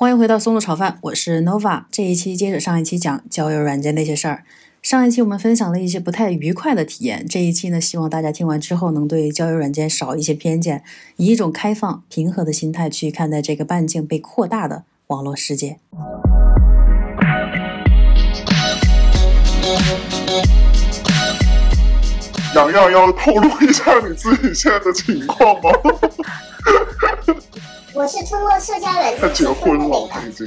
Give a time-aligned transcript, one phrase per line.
[0.00, 1.82] 欢迎回到松露炒饭，我是 Nova。
[1.90, 4.44] 这一期接着上一期讲交友软件那些事儿。
[4.80, 10.84] 上一期我们分享了一些不太愉快的体验，这一期呢，希望大家听完之后能对交友软件少一些偏见，
[11.16, 15.80] 以一种开放、平和的心态去看待这个半径被扩大的网络世界。
[22.54, 25.70] 洋洋要透露一下你自己现在的情况吗？
[27.98, 30.46] 我是通过社交软件结婚了，已经。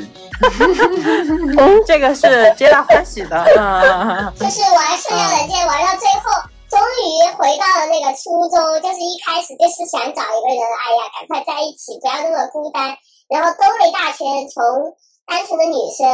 [1.86, 3.44] 这个是皆大欢喜的。
[4.40, 6.32] 就是玩社交软件玩到最后，
[6.72, 12.95] 终于回到了那个初衷，就是一开始就是想找一个人，哎呀，赶快在一起，不要那么孤单。
[13.28, 14.64] 然后兜了一大圈，从
[15.28, 16.08] 单纯的女生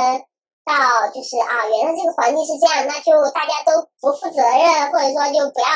[0.65, 0.73] 到
[1.13, 5.69] 就是啊，原来这个环境是这样，那就大家都不负责任，或者说就不要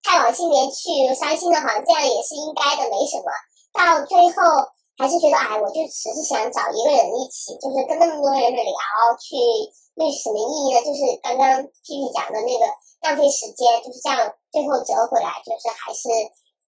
[0.00, 3.28] 太往心里面去，伤心的好像这样也是应该的，没什么。
[3.76, 4.72] 到最后。
[5.02, 8.70] 还是觉得哎，我就只是想找一个人一起，就是跟那么多人的聊，
[9.18, 9.34] 去
[9.98, 10.78] 那什么意义呢？
[10.78, 12.62] 就是刚刚 P P 讲的那个
[13.02, 16.06] 浪费时间，就是这样，最后折回来，就是还是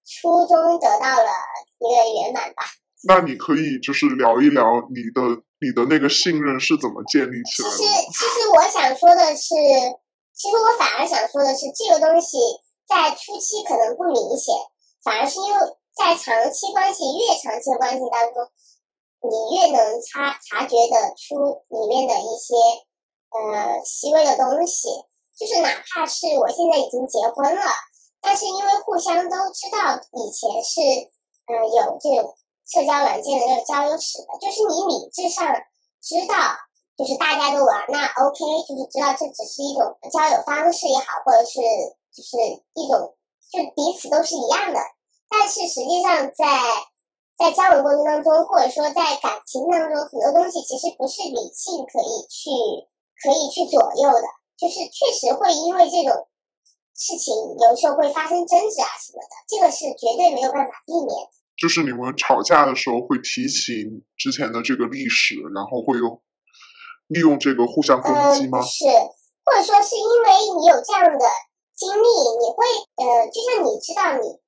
[0.03, 1.31] 初衷得到了
[1.79, 2.67] 一个圆满吧。
[3.07, 5.23] 那你可以就是聊一聊你的
[5.63, 7.77] 你的那个信任是怎么建立起来的？
[7.79, 9.55] 其实，其实我想说的是，
[10.35, 12.35] 其实我反而想说的是，这个东西
[12.91, 14.59] 在初期可能不明显，
[15.07, 15.61] 反而是因为。
[15.95, 18.43] 在长期关系越长期的关系当中，
[19.23, 22.55] 你越能察察觉得出里面的一些
[23.31, 24.89] 呃细微的东西，
[25.39, 27.63] 就是哪怕是我现在已经结婚了，
[28.21, 30.81] 但是因为互相都知道以前是
[31.47, 35.47] 呃有这种社交软件的这个交友史的，就是你理智上
[36.03, 36.35] 知道，
[36.99, 41.61] 就是大家都玩，那 OK，就是知道这只是一种交友方式也好，或者是
[42.13, 42.37] 就是
[42.75, 43.15] 一种
[43.53, 44.81] 就彼此都是一样的。
[45.29, 46.47] 但是实际上，在
[47.37, 52.49] 在交往过程当中，或者说在感情当中，很多东西其实不是理性可以去
[53.19, 56.29] 可以去左右的，就是确实会因为这种
[56.95, 61.11] 事情，有时候会发生争执啊什么的，这个是绝对没有办法避免。
[61.59, 63.83] 就是你们吵架的时候会提起
[64.17, 66.23] 之前的这个历史，然后会用
[67.09, 68.63] 利用这个互相攻击吗？
[68.63, 68.87] 是，
[69.43, 70.29] 或者说是因为
[70.63, 71.27] 你有这样的
[71.75, 72.07] 经历，
[72.39, 72.63] 你会
[73.03, 74.44] 呃，就像你知道你。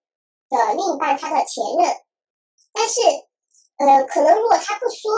[0.49, 1.97] 的另一半他的前任，
[2.73, 3.01] 但是，
[3.79, 5.11] 呃，可能如果他不说，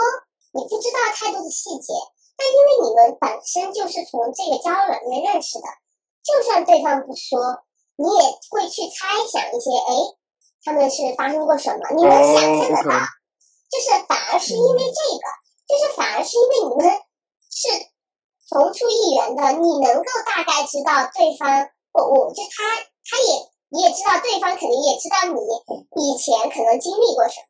[0.53, 1.93] 你不知道太多的细节。
[2.39, 5.67] 但因为你们本身就是从这个交友软件认识的，
[6.23, 7.61] 就算对方不说，
[7.97, 9.91] 你也会去猜想一些，哎，
[10.63, 11.83] 他们是发生过什么？
[11.95, 12.95] 你能想象得到？
[13.69, 15.25] 就是反而是因为这个，
[15.67, 16.95] 就是反而是因为你们
[17.51, 17.67] 是
[18.49, 22.63] 同出一源的，你能够大概知道对方，我我就他
[23.05, 23.49] 他也。
[23.71, 25.37] 你也知道对方肯定也知道你
[26.01, 27.45] 以前可能经历过什么，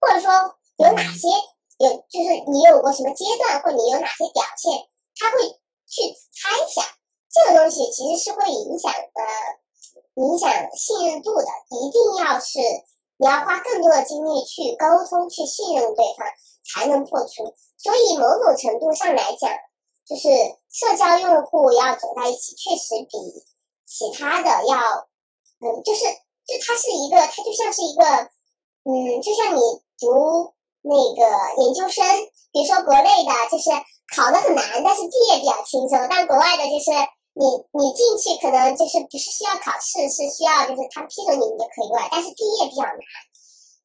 [0.00, 0.30] 或者说
[0.76, 1.26] 有哪些
[1.78, 4.70] 有就是你有过什么阶段，或你有哪些表现，
[5.18, 5.48] 他会
[5.90, 6.84] 去猜想
[7.28, 9.22] 这个东西其实是会影响呃
[10.14, 12.60] 影响信任度的，一定要是
[13.16, 16.26] 你要花更多的精力去沟通去信任对方
[16.64, 19.50] 才能破除，所以某种程度上来讲，
[20.06, 20.28] 就是
[20.70, 23.18] 社交用户要走在一起，确实比
[23.84, 25.08] 其他的要。
[25.60, 26.04] 嗯，就是，
[26.44, 28.04] 就它是一个，它就像是一个，
[28.84, 29.60] 嗯，就像你
[29.96, 31.22] 读那个
[31.64, 32.04] 研究生，
[32.52, 33.70] 比如说国内的，就是
[34.12, 36.92] 考的很难，但是毕业比较轻松；但国外的，就是
[37.32, 43.00] 你你进去可能就是不是需要考试，是需要就是他批准你你就可以过来，但是毕业比较难。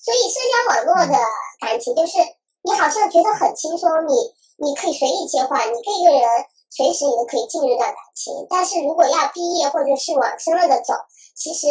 [0.03, 1.15] 所以社交网络的
[1.63, 2.19] 感情就是
[2.63, 4.13] 你好像觉得很轻松，你
[4.59, 6.27] 你可以随意切换，你跟一个人
[6.67, 10.91] 随时你都可以进入到感情，但是如果要毕业或者是往深了的走。
[11.35, 11.67] 其实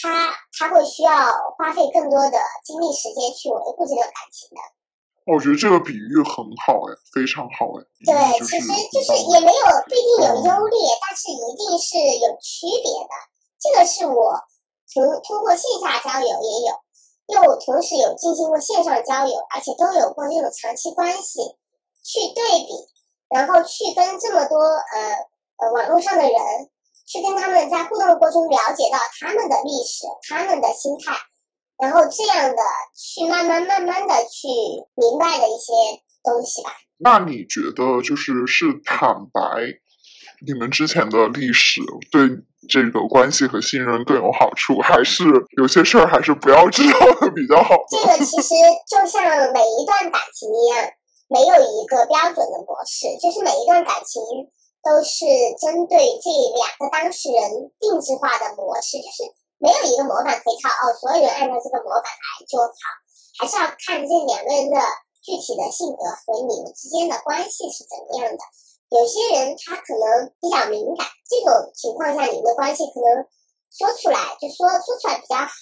[0.00, 1.12] 他他会需要
[1.56, 4.60] 花费更多的精力时间去维护这段感情的。
[5.24, 7.86] 我觉得这个比喻很好哎，非常好哎。
[8.02, 8.12] 对，
[8.42, 13.14] 其实就是也没有不一定有优劣，但是一定是有区别的。
[13.62, 14.34] 这个是我
[14.90, 16.74] 从通过线下交友也有，
[17.38, 21.54] 又同时有进行过线上交友，而且都有过这种长期关系
[22.02, 22.74] 去对比，
[23.30, 24.98] 然后去跟这么多呃
[25.58, 26.34] 呃网络上的人。
[27.12, 31.12] 去跟他们在互动的过程中了解到他们的历史、他们的心态，
[31.76, 32.62] 然后这样的
[32.96, 34.48] 去慢慢慢慢的去
[34.94, 35.72] 明白的一些
[36.24, 36.72] 东西吧。
[36.96, 39.42] 那你觉得就是是坦白
[40.46, 42.30] 你们之前的历史对
[42.66, 45.24] 这个关系和信任更有好处，还是
[45.58, 47.76] 有些事儿还是不要知道的比较好？
[47.90, 48.54] 这个其实
[48.88, 49.22] 就像
[49.52, 50.88] 每一段感情一样，
[51.28, 54.22] 没有一个标准的模式，就是每一段感情。
[54.82, 55.24] 都是
[55.62, 62.82] 针对这两个当事人定制化的模式，就是没有一个模板可以套哦，所有人按照这个模板来就好，
[63.38, 64.76] 还是要看这两个人的
[65.22, 68.42] 具体的性格和你们之间的关系是怎么样的。
[68.90, 73.24] 有些人他可能比较敏感，这种情况下你们的关系可能
[73.70, 75.54] 说出来就说说出来比较好。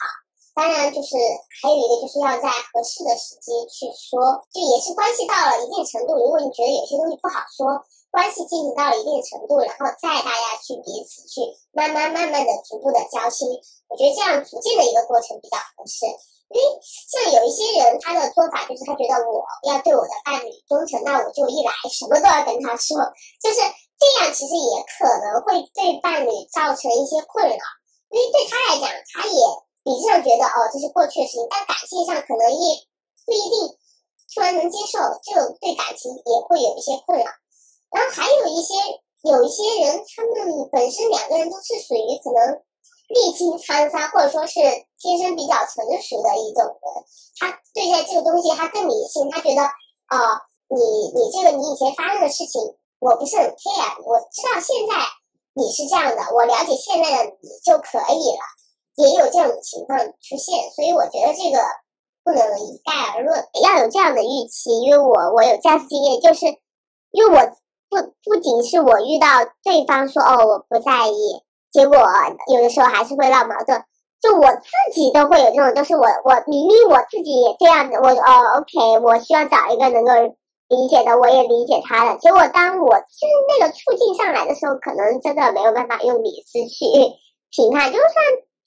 [0.51, 1.15] 当然，就是
[1.63, 4.19] 还有一个就是要在合适的时机去说，
[4.51, 6.19] 就也是关系到了一定程度。
[6.19, 7.71] 如果你觉得有些东西不好说，
[8.11, 11.41] 关系进行到了一定程度，然后再大家去彼此去
[11.71, 13.47] 慢慢慢慢的逐步的交心，
[13.89, 16.07] 我觉得这样逐渐的一个过程比较合适。
[16.51, 22.99] 因为像有一些人，他的做法就是他觉得我要对我的伴侣忠诚，那我就一来什么都要跟他说，
[23.39, 27.63] 就是这样，其实也可能会对伴侣造成一些困扰。
[28.11, 29.39] 因为对他来讲，他也
[29.87, 32.83] 理智上觉得哦这是过去的事情，但感性上可能也
[33.23, 33.79] 不一定
[34.35, 37.31] 突然能接受，这种对感情也会有一些困扰。
[37.91, 38.75] 然后还有一些
[39.23, 42.63] 有一些人，他们本身两个人都是属于可能。
[43.11, 44.61] 历经沧桑，或者说是
[45.01, 46.87] 天生比较成熟的一种人，
[47.41, 49.63] 他对待这个东西他更理性，他觉得
[50.07, 50.79] 啊，你
[51.11, 52.63] 你这个你以前发生的事情，
[53.01, 54.95] 我不是很 care，我知道现在
[55.55, 58.47] 你是这样的，我了解现在的你就可以了，
[58.95, 61.59] 也有这种情况出现，所以我觉得这个
[62.23, 66.47] 不能一概而论，要有这样的预期，因为我我有这样经验，就是
[67.11, 67.41] 因为我
[67.91, 69.27] 不不仅是我遇到
[69.65, 71.43] 对方说哦我不在意。
[71.73, 71.99] 结果
[72.53, 73.85] 有的时候还是会闹矛盾，
[74.21, 80.11] 就我自己都会有这种，就是我我明明我自己也这样子，我哦 OK，我需要找一个能够
[80.67, 82.19] 理解的，我也理解他的。
[82.19, 86.87] 结果当我是那个处境上来的时候，可能真的没有办法用理智去
[87.55, 87.93] 评判。
[87.93, 88.11] 就算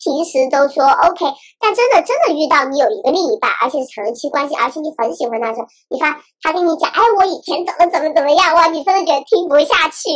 [0.04, 1.24] 平时都说 OK，
[1.60, 10.12] 但真的真的遇到你有一个另一半，而且是长期关系，而且你很喜欢他时，你发他跟你讲，哎，我以前怎么怎么怎么样，哇，你真的觉得听不下去。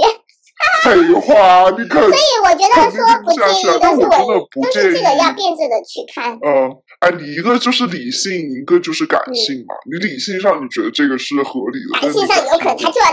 [0.83, 6.33] 废话，你可所以我觉得说不介意都是我都是这个要辩证的去看。
[6.43, 9.75] 嗯，哎，你一个就是理性，一个就是感性嘛。
[9.85, 13.07] 你理性上你觉得这个是合理的，感性上有可能他就要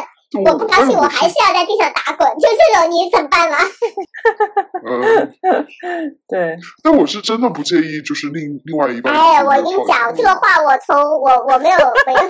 [0.45, 3.57] 我不高兴，我还是要在地上打滚，就这种你怎么办呢？
[4.87, 6.57] 嗯， 对。
[6.83, 9.15] 但我是真的不介意，就是另另外一半。
[9.15, 12.21] 哎，我跟你讲这个话，我从我我没有没有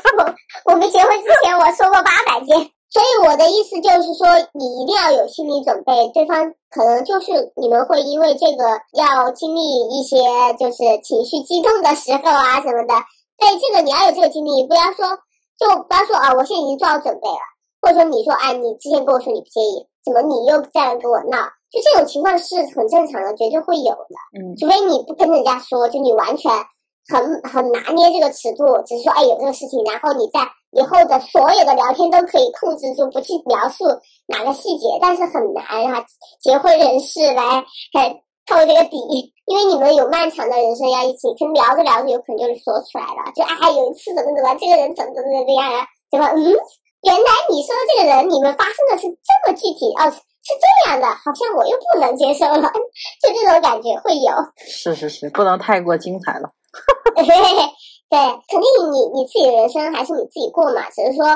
[0.66, 2.70] 我没结婚之前我说过八百遍。
[2.90, 8.62] 所以我的意思就是说，你一定要有心理准备，对方可能就是你们会因为这个
[8.92, 9.60] 要经历
[9.90, 10.16] 一些
[10.56, 12.94] 就是情绪激动的时候啊什么的。
[13.36, 15.18] 对，这个你要有这个经历，不要说
[15.58, 17.42] 就不要说啊，我现在已经做好准备了，
[17.84, 21.36] 或者说你说哎，你之前跟我说你不介意，怎么你又再来跟我闹？
[21.70, 24.16] 就这种情况是很正常的，绝对会有的。
[24.40, 26.50] 嗯，除非你不跟人家说，就你完全
[27.12, 30.40] 很很拿捏这个尺度，只是说哎有这个事情，然后你在。
[30.76, 33.84] 以后的所有的聊天都可以控制住，不去描述
[34.26, 36.04] 哪个细节，但是很难哈。
[36.40, 38.10] 结婚人士来来
[38.44, 38.98] 透这个底，
[39.46, 46.32] 因为你们有漫长的人生要一起，可能聊着聊着有可能就是说出来了，就哎有一次怎么怎么，这个人怎么怎么怎么样啊，对吧？
[46.34, 46.42] 嗯，
[47.04, 52.62] 原来你说的这个人，你们发生的是这么具体哦，是这样的，好像我又不能接受了，
[53.20, 54.32] 就这种感觉会有。
[54.66, 56.50] 是是是，不能太过精彩了。
[57.14, 58.18] 对，
[58.48, 61.26] 肯定你你自己的人生还是你自己过嘛，只是说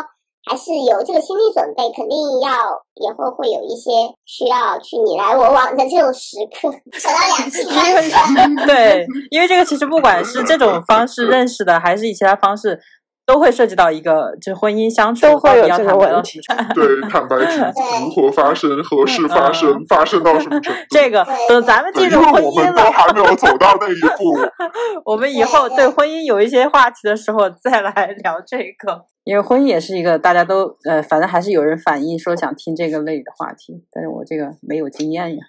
[0.47, 2.51] 还是有这个心理准备，肯定要
[2.95, 3.91] 以后会有一些
[4.25, 8.67] 需要去你来我往的这种时刻， 扯到两性关系。
[8.67, 12.81] 对，因为这个其实不管是这种方式认识的，还是以其他方式。
[13.29, 16.41] 都会涉及到一个，就是婚姻相处都会有这个问题。
[16.75, 17.61] 对，坦白局
[18.01, 20.81] 如何发生，何时发生，发生到什么程度？
[20.89, 24.35] 这个等咱们进入婚姻了，都还没有走到那一步。
[25.05, 35.45] 我们以后对婚姻有一些话题的时候再来聊这个，因为婚姻也是一个大家都呃，反正还是有人反映说想听这个类的话题，但是我这个没有经验呀。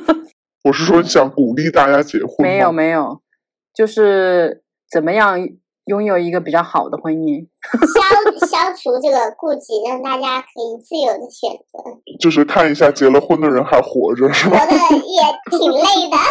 [0.64, 3.22] 我是说想鼓励大家结婚，没有没有，
[3.72, 5.38] 就是怎么样？
[5.86, 11.78] 拥有一个比较好的婚姻，消消除这个顾忌，让大家可以自由的选择。
[12.18, 14.58] 就是看一下结了婚的人还活着是吗？
[14.58, 15.22] 活的也
[15.58, 16.16] 挺累的。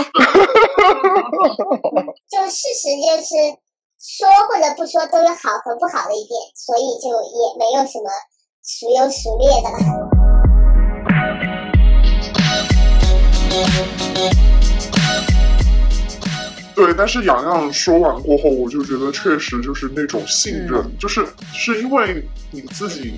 [2.29, 3.35] 就事实就是
[3.99, 8.09] 说或者不说都有好和不好的一点，所以就也没有什么
[8.63, 9.69] 孰优孰劣的
[16.75, 23.13] 对，但是洋洋说完过后，我就觉得确实就是那种信任，就是是因为你自己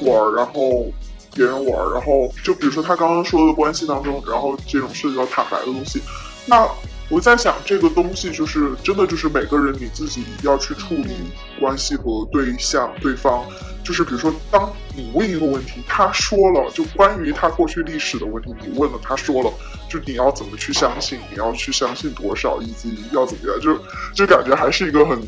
[0.00, 0.90] 玩，然后
[1.34, 6.00] 别人玩，然后就比如说他刚刚说的关系当中，然后这种涉及到坦白的东西，
[6.46, 6.66] 那
[7.08, 11.10] 我在想这个东西就是真的就是每个人你自己要去处理
[11.58, 13.44] 关系和对象对方。
[13.84, 19.52] 就是比如说，当你问一个问题，他说了，就关于他过去历史的问题，你问了，他说了，
[19.88, 21.18] 就你要怎么去相信？
[21.30, 23.60] 你要去相信多少，以及要怎么样？
[23.60, 23.78] 就
[24.14, 25.18] 就感觉还是一个很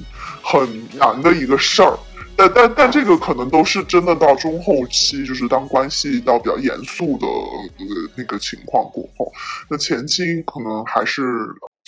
[0.42, 1.98] 很难的一个事儿。
[2.34, 9.30] 但但但这个可能都是真的到中后期，就是当关系到比较严肃的呃那个情况过后，
[9.68, 11.22] 那前期可能还是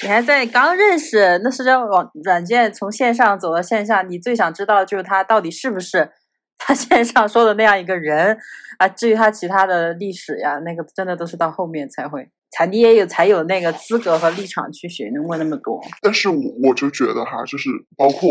[0.03, 6.11] 你还在刚认识，那社交网软件从线上走到线下，你最想知道就是他到底是不是
[6.59, 8.37] 他线上说的那样一个人
[8.79, 8.89] 啊？
[8.89, 15.83] 至于他其他的历史呀，那个真的都是到后面才会，才你也有才有那个资格和立场去询问那么多。
[16.01, 18.31] 但是我我就觉得哈，就是包括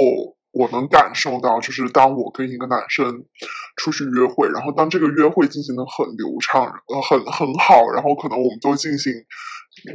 [0.51, 3.24] 我能感受到，就是当我跟一个男生
[3.75, 9.12] 出去约会，然后当这个约会进行的很流畅，呃，很很好，然后可能我们都进行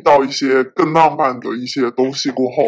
[0.05, 2.65] 到一些更浪漫的一些东西过后，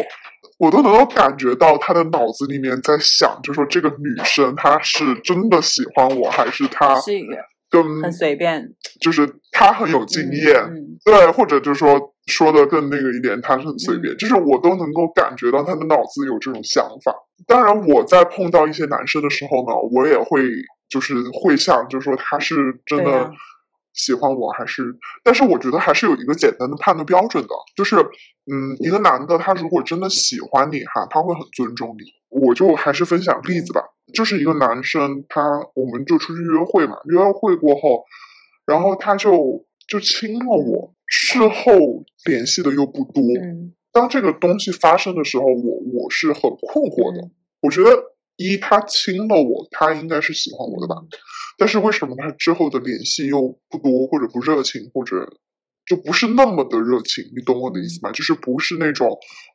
[0.61, 7.11] 我都能够感觉到他的脑子里面在想，就说这个女生她是真的喜欢我，还是她是
[7.67, 8.69] 跟很随便，
[9.01, 17.11] 就是她很有经验，嗯，对，或者就是说说的更那个一点，她是很随便，就是我都能够感觉到他的脑子有这种想法。
[17.47, 20.43] 当然，我在碰到一些男生的时候呢，我也会
[20.87, 23.31] 就是会想，就是说他是真的啊
[23.93, 24.95] 喜欢我，还是？
[25.23, 32.03] 但是我觉得还是有一个简单的判断标准的，就是嗯，一个男的他如果真的喜欢你哈，他会很尊重你。
[32.29, 33.81] 我就还是分享例子吧，
[34.13, 35.41] 就是一个男生他
[35.75, 38.05] 我们就出去约会嘛，约会过后，
[38.65, 41.73] 然后他就就亲了我，事后
[42.25, 43.21] 联系的又不多。
[43.43, 45.51] 嗯当这个东西发生的时候，我
[45.93, 47.21] 我是很困惑的。
[47.21, 47.31] 嗯
[47.61, 47.91] 我觉得
[48.43, 50.95] 一他亲了我，他应该是喜欢我的吧，
[51.57, 55.37] 但是为什么他之后的联系又不多，或者不热情，或者
[55.85, 57.23] 就不是那么的热情？
[57.35, 58.11] 你懂我的意思吗？
[58.11, 59.09] 就是不是那种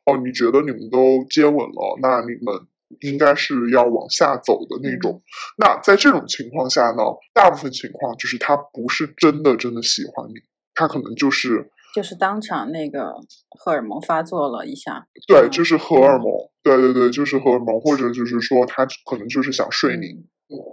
[0.05, 2.67] 哦，你觉得你们都接吻了，那你们
[3.01, 5.21] 应该是要往下走的那种。
[5.57, 7.03] 那在这种情况下呢，
[7.33, 10.33] 大部分情况就是他不是真的真的喜欢你，
[10.73, 13.11] 他可能就是就是当场那个
[13.57, 16.27] 荷尔蒙发作了一下，对，嗯就是荷尔蒙，
[16.61, 20.05] 对对对，就是荷尔蒙，或者就是说他可能就是想睡你。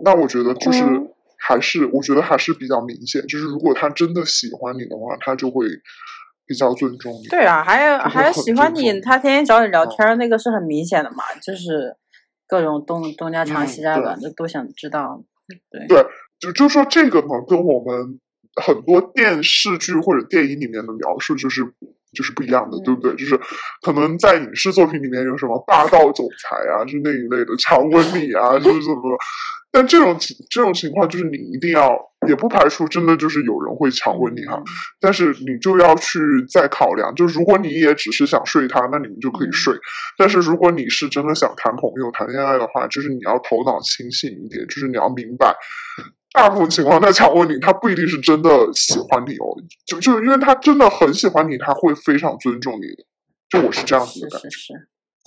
[0.04, 5.66] 那我觉得就是嗯还是，我觉得还是比较明显，就是如果他真的喜欢你的话，他就会
[6.44, 7.28] 比较尊重你。
[7.28, 11.96] 对啊，还有还有喜欢你，他天天找你聊嗯天儿，那个是很明显的嘛，就是
[12.46, 15.24] 各种东东家长嗯西家对短的都想知道。
[15.70, 16.06] 对，对，
[16.38, 18.20] 就就说这个呢，跟我们
[18.62, 21.62] 很多电视剧或者电影里面的描述就是
[22.12, 23.14] 就是不一样的，对不对？
[23.16, 23.38] 就是
[23.82, 29.18] 可能在影视作品里面有什么霸道总裁啊，就那一类的强吻你啊，就是怎么。
[29.74, 34.62] 但这种情这种情况，就是你一定要，也不排除真的就是有人会强吻你哈，
[35.00, 39.74] 但是你就要去再考量，就是如果你也只是想睡他，那你们就可以睡。
[40.16, 45.52] 但是如果你是真的想谈朋友、谈恋爱的话，就是你要头脑清醒一点，就是你要明白，
[46.34, 49.54] 大部分情况他强吻你，他不一定是真的喜欢你哦，
[49.86, 53.06] 就就是因为他真的很喜欢你，他会非常尊重你的。
[53.48, 54.50] 就我是这样子的感觉。
[54.50, 54.72] 是是，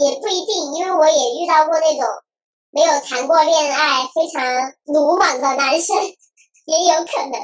[0.04, 2.04] 也不一定，因为我也遇到过那种
[2.72, 4.44] 没有谈过恋爱、非常
[4.92, 7.40] 鲁莽的男生，也有可能。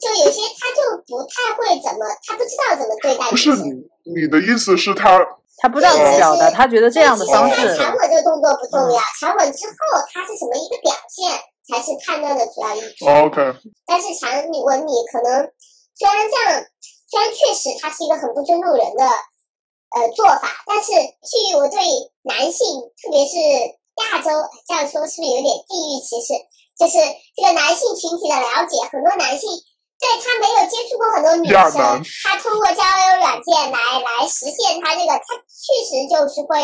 [0.00, 3.52] 就有些他就不太会怎么，他不知道怎么对待女不是。
[3.52, 3.84] 你，
[4.16, 5.20] 你的意思是他
[5.58, 9.76] 他不知道怎么表达，他觉得这样的方式所以其实，强吻这个动作不重要，强吻之后
[10.10, 11.28] 他是什么一个表现
[11.68, 13.04] 才是判断的主要依据。
[13.06, 13.40] 哦 OK，
[13.86, 15.52] 但是强你吻你可能
[15.94, 16.64] 虽然这样，
[17.10, 21.78] 虽然确实他是一个很不尊重人的呃做法，但是基于我对
[22.22, 22.64] 男性，
[23.02, 24.30] 特别是亚洲
[24.66, 26.34] 这样说是不是有点地域歧视？
[26.78, 26.96] 就是
[27.34, 29.50] 这个男性群体的了解，很多男性
[29.98, 31.74] 对他没有接触过很多女生，
[32.22, 36.54] 他通过交友软件来来实现他这个，他确实就是会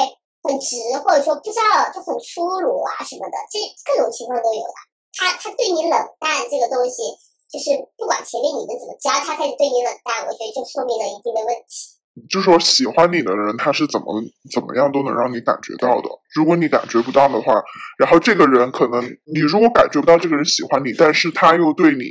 [0.47, 3.59] 很直，或者说不知道就很粗鲁啊什么的，这
[3.91, 4.79] 各种情况都有的。
[5.17, 7.03] 他他对你冷淡这个东西，
[7.51, 11.95] 就是不管前面你们怎么只要，他开始对你冷淡，我觉得就说明了一定的问题。
[12.31, 14.07] 就说喜欢你的人，他是怎么
[14.53, 16.09] 怎么样都能让你感觉到的。
[16.33, 17.61] 如果你感觉不到的话，
[17.99, 22.05] 然后这个人可能你如果感觉不到这个人喜欢你，但是他又对你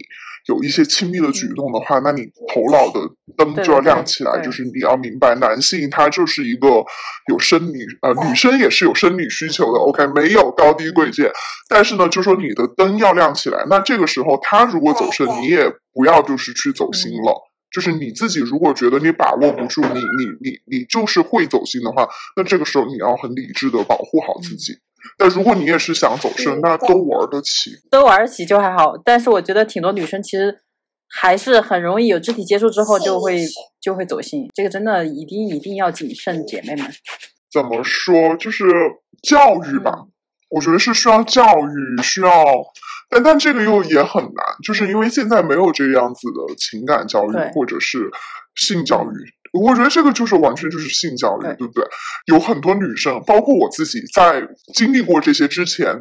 [0.47, 3.00] 有一些亲密的举动的话，那你头脑的
[3.38, 4.41] 灯就要亮起来。
[4.41, 6.83] 就是你要明白，男性他就是一个
[7.29, 9.79] 有生理呃，女生也是有生理需求的。
[9.79, 11.31] OK，没有高低贵贱，
[11.69, 13.65] 但是呢，就说你的灯要亮起来。
[13.69, 17.50] 那这个时候，他如果走神，你也不要就是去走心了。
[17.73, 24.73] 就是你自己如果觉得你把握不住，你你你你就是会走心的话，那这个时候你要很理智的保护好自己。
[25.17, 27.72] 但如果你也是想走深，那都玩得起。
[27.91, 30.62] 都玩得起就还好，但是我觉得挺多女生其实
[31.10, 33.45] 还是很容易有肢体接触之后就会
[33.81, 36.91] 就会走心，这个真的一定一定要谨慎，姐妹们。
[37.51, 38.36] 怎么说？
[38.38, 38.65] 就是
[39.22, 40.05] 教育吧，
[40.50, 42.31] 我觉得是需要教育，需要，
[43.10, 48.10] 但但这个又也很难，就是因为现在没有这样子的情感教育或者是
[48.55, 49.15] 性教育。
[49.53, 51.86] 我觉得这个就是完全就是性教育，对对不对？
[52.25, 55.95] 有很多女生，包括我自己，在经历过这些之前，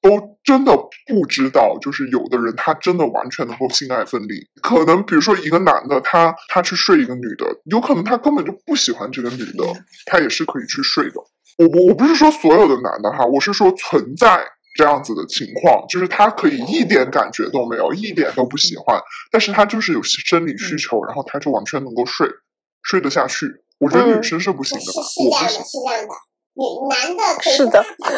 [0.00, 4.34] 都真的不知道，就是有的人他真的完全能够性爱分离。
[4.62, 9.64] 可能比如说一个男的，他他去睡一个女的，有可能他根本就不喜欢这个女的，
[10.06, 11.14] 他也是可以去睡的。
[11.58, 14.44] 我我我不是说所有的男的哈，我是说存在
[14.76, 18.98] 这样子的情况，就是他可以一点感觉都没有，一点都不喜欢，
[19.30, 22.28] 但是他就是有生理需求，然后他就完全能够睡
[22.82, 23.46] 睡得下去。
[23.78, 25.02] 我觉得女生是不行的吧？
[25.02, 26.14] 是这样的，是这样的。
[26.54, 28.12] 女男的可以是的，可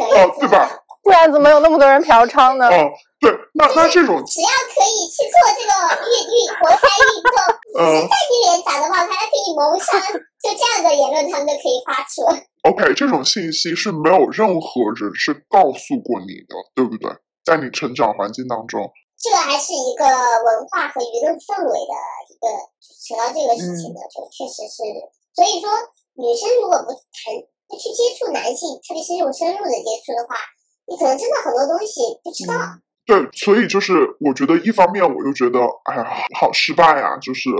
[0.00, 0.70] 以哦，对吧？
[1.02, 2.66] 不然怎么有那么多人嫖娼呢？
[2.68, 2.90] 哦，
[3.20, 5.72] 对，那那这种只要可以去做这个
[6.06, 7.36] 运运活塞运动，
[7.78, 10.00] 呃是带你脸长的话，它可以谋杀，
[10.42, 12.22] 就这样的言论他们就可以发出。
[12.68, 17.10] OK，这种信息是没有任何人是告诉过你的，对不对？
[17.44, 18.90] 在你成长环境当中，
[19.20, 22.48] 这个还是一个文化和舆论氛围的一个
[22.80, 24.82] 扯到这个事情的，就确实是。
[25.36, 25.68] 所以说，
[26.16, 27.36] 女生如果不谈
[27.68, 30.34] 不去接触男性，特别是这种深入的接触的话，
[30.86, 32.54] 你可能真的很多东西不知道。
[33.06, 37.16] 对，所以就是我觉得一方面我就觉得，哎呀，好失败啊！
[37.18, 37.50] 就是，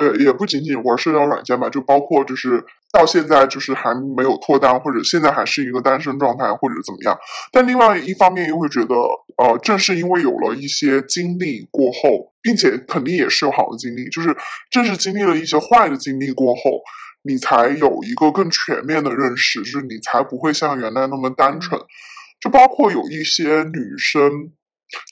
[0.00, 7.18] 呃，也不仅仅玩社交软件吧，就包括就是到现在就是还没有脱单，或者现在还是一个单身状态，或者怎么样。
[7.52, 8.94] 但另外一方面又会觉得，
[9.36, 14.36] 呃，正是因为有了一些经历过后，并且肯定也是有好的经历，就是
[14.70, 16.80] 正是经历了一些坏的经历过后，
[17.22, 21.80] 你才有一个更全面的认识，就是你才不会像原来那么单纯。
[22.40, 24.52] 就包括有一些女生，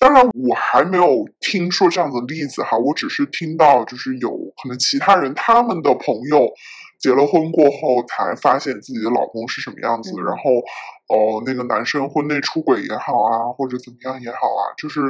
[0.00, 6.49] 当然我还没有听说这样的例子哈，我只是听到就是有可能其他人他们的朋友
[6.99, 10.25] 结了婚过后才发现自己的老公是什么样子，嗯。
[10.25, 10.42] 然后
[11.09, 15.00] 呃那个男生婚内出轨也好啊，或者怎么样也好啊，就是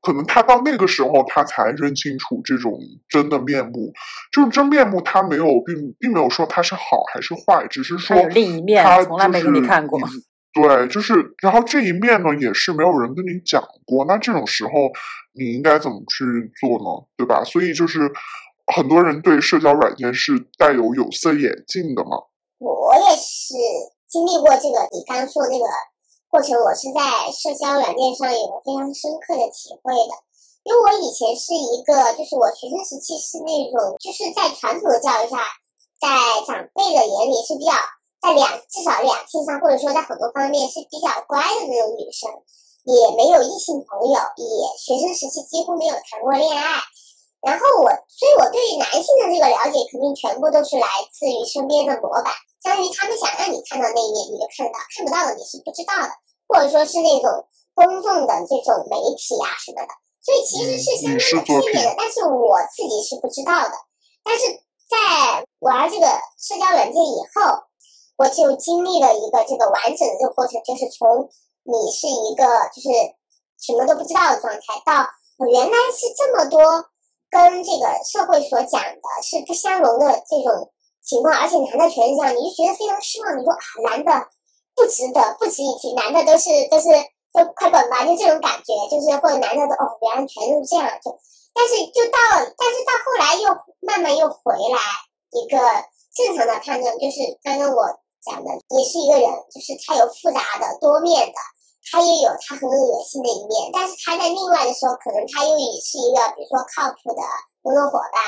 [0.00, 3.92] 可能他到那个时候他才认清楚这种真的面目，
[4.32, 10.08] 就是真面目他没有并并没有说他是好还是坏，只是说另一面他从来没给你就是看过嗯
[10.56, 14.06] 对，就是，然后这一面呢，也是没有人跟你讲过。
[14.08, 14.88] 那这种时候，
[15.36, 16.24] 你应该怎么去
[16.56, 17.04] 做呢？
[17.12, 17.44] 对吧？
[17.44, 18.08] 所以就是
[18.72, 22.24] 很多人对社交软件是带有有色眼镜的嘛。
[22.56, 23.52] 我也是
[24.08, 25.66] 经历过这个你刚说那个
[26.32, 30.24] 过程，我是在社交软件上有非常深刻的体会的。
[30.64, 35.36] 因为我以前是一个，就是我学生时期是那种，就是在传统的教育下，
[36.00, 36.08] 在
[36.48, 37.76] 长辈的眼里是比较
[38.22, 42.30] 在两至少两性上，或者说在很多方面是比较乖的那种女生，
[42.84, 44.46] 也没有异性朋友，也
[44.78, 46.80] 学生时期几乎没有谈过恋爱。
[47.42, 52.34] 然后我，所以我对于男性的这个了解，肯定全部都是来自于身边的模板。
[52.58, 56.10] 相当于他们想让你看到那一面，你就看到；看不到的你是不知道的，
[56.48, 59.92] 或者说是那种公众的这种媒体啊什么的。
[60.18, 63.74] 所以其实是相当的区别的，但是我自己是不知道的。
[64.24, 64.42] 但是
[64.90, 67.62] 在玩这个社交软件以后，
[68.16, 71.28] 我就经历了一个这个完整的这个过程，就是从
[71.64, 72.88] 你是一个就是
[73.60, 75.08] 什么都不知道的状态，到
[75.46, 76.60] 原来是这么多
[77.30, 80.72] 跟这个社会所讲的是不相容的这种
[81.04, 83.38] 情况，而且男的全是这样，你就觉得非常失望。
[83.38, 84.10] 你说啊，男的
[84.74, 86.88] 不值得，不值一提，男的都是都是
[87.32, 91.12] 都快滚吧，就这种感觉，就是或者男的都哦，原来全都是这样，就
[91.52, 93.48] 但是就到但是到后来又
[93.80, 94.78] 慢慢又回来
[95.32, 95.58] 一个
[96.14, 101.38] 正常的判断，就是刚刚我讲的，也是一个人，就是他有复杂的多面的。
[101.88, 107.22] 他也有他很恶心的一面，但是他在另外的时候，可能他又也是一个，比如说靠谱的
[107.62, 108.18] 工作伙伴，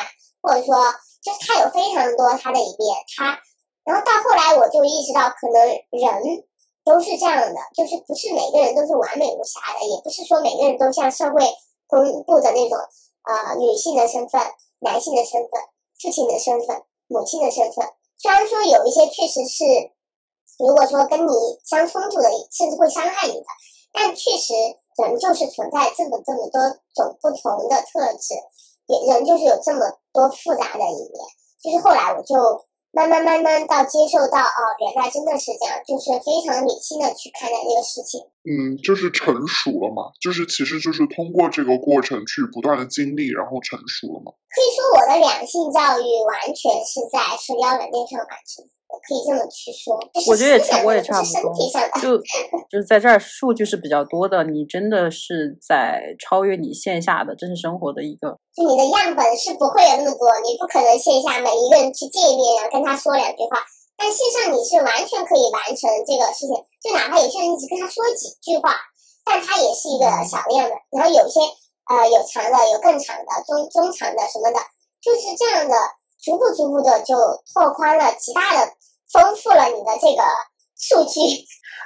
[0.40, 0.78] 或者说
[1.18, 2.94] 就是他有非常多他的一面。
[3.18, 3.34] 他，
[3.82, 5.58] 然后到后来我就意识到，可能
[5.90, 6.46] 人
[6.84, 11.42] 都是这样的，就是不是每个人都是完美无瑕的，也不是说每个人都像社会
[11.88, 12.78] 公布的那种
[13.26, 14.40] 呃女性的身份、
[14.78, 15.50] 男性的身份、
[15.98, 17.90] 父亲的身份、母亲的身份。
[18.18, 19.64] 虽然说有一些确实是。
[20.59, 21.31] 如果说跟你
[21.62, 23.46] 相冲突的，甚至会伤害你的，
[23.92, 24.52] 但确实
[24.96, 26.59] 人就是存在这么这么多
[26.96, 28.35] 种不同的特质，
[28.88, 31.14] 也人就是有这么多复杂的一面。
[31.62, 32.35] 就是后来我就
[32.90, 38.26] 慢慢慢慢到接受到，哦，原来真的是这样，就是非常理性的去看待这个事情。
[38.44, 44.33] 嗯，就是成熟了嘛，就是其实就是通过这个过程去不断的经历，然后成熟了嘛。
[44.48, 48.64] 可以说我的两性教育完全是在社交软件上完成。
[48.88, 50.01] 我可以这么去说，
[50.33, 51.53] 我觉得也差，我也差不多，
[52.01, 52.16] 就
[52.72, 58.40] 就是在这儿数据是比较多的，你真的是在超越你线下的真实生活的一个。
[58.57, 63.61] 就你的样本是不会有那么多，你不可能线下每一个人去见一面，然后跟他说两句话，
[63.98, 68.72] 但线上你是完全可以完成这个事情，就哪怕有些人你只跟他说几句话，
[69.26, 71.42] 但他也是一个小量的，然后有些
[71.90, 74.58] 呃有长的，有更长的，中中长的什么的，
[75.02, 75.74] 就是这样的。
[76.20, 77.14] 逐步逐步的就
[77.54, 78.72] 拓宽了极大的
[79.12, 80.22] 丰富了你的这个
[80.76, 81.20] 数据。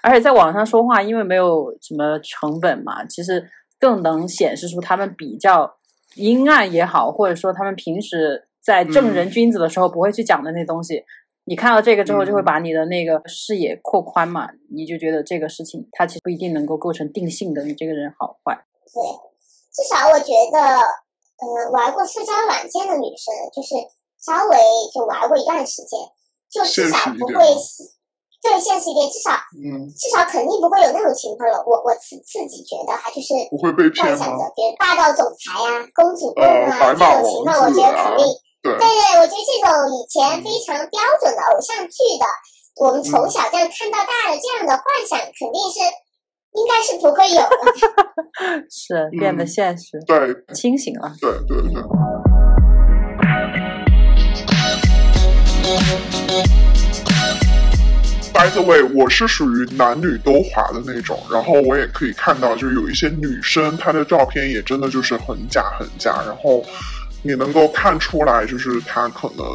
[0.02, 3.46] 而且在网上说话，因为没有什么成本嘛，其实
[3.78, 5.70] 更能显示出他们比较
[6.14, 11.04] 阴暗也好，或者说他们平时在正人君子的时候不会去讲的那东西。
[11.44, 18.54] 你看到这个之后，就会把你的那个视野扩宽嘛，你就觉得这个事情它其实不一定能够构成定性的你这个人好坏。
[18.94, 19.02] 对，
[19.74, 20.58] 至少我觉得，
[21.42, 23.74] 呃，玩过社交软件的女生，就是
[24.22, 24.56] 稍微
[24.94, 25.98] 就玩过一段时间，
[26.48, 27.34] 就至少不会。
[28.42, 31.62] 对，现实一点，至少，嗯，至少肯定不会有那种情况了。
[31.66, 38.26] 我我自自己觉得哈，就是不会被幻想着别人霸道总裁呀、公主梦啊这种情况，我觉得肯定。
[38.62, 38.86] 对对，
[39.18, 42.24] 我觉得这种以前非常标准的偶像剧的，
[42.76, 45.80] 我们从小这样看到大的这样的幻想，肯定是
[46.54, 48.62] 应该是不会有的。
[48.70, 51.82] 是变得现实，对，清醒了，对对对。
[58.32, 66.64] By the way，我是属于男女都滑的那种，然后我也可以看到，就是有一些女生她的照片也真的就是很假很假，然后
[67.22, 69.46] 你能够看出来，就是他可能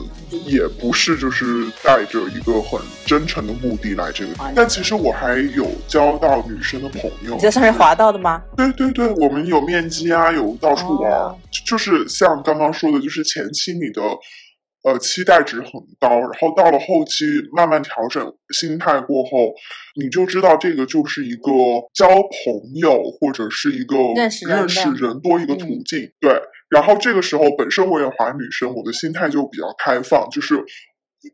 [0.45, 4.33] 也不是就是带着一个很真诚的目的来这个。
[4.55, 8.41] 但其实我还有交到女生的朋友，你在上面滑到的吗？
[8.55, 14.01] 对对对，我们有面基啊，有到处玩，就是像刚刚说的，就是前期你的。
[14.83, 19.51] 呃，期待值很高，然后到了后期慢慢调整心态过后，
[19.99, 21.51] 你就知道这个就是一个
[21.93, 23.97] 交朋友或者是一个
[24.47, 26.09] 认识人多一个途径。
[26.21, 26.31] 对，
[26.69, 30.63] 然后这个时候本身我也滑女生，我的心态就比较开放，就是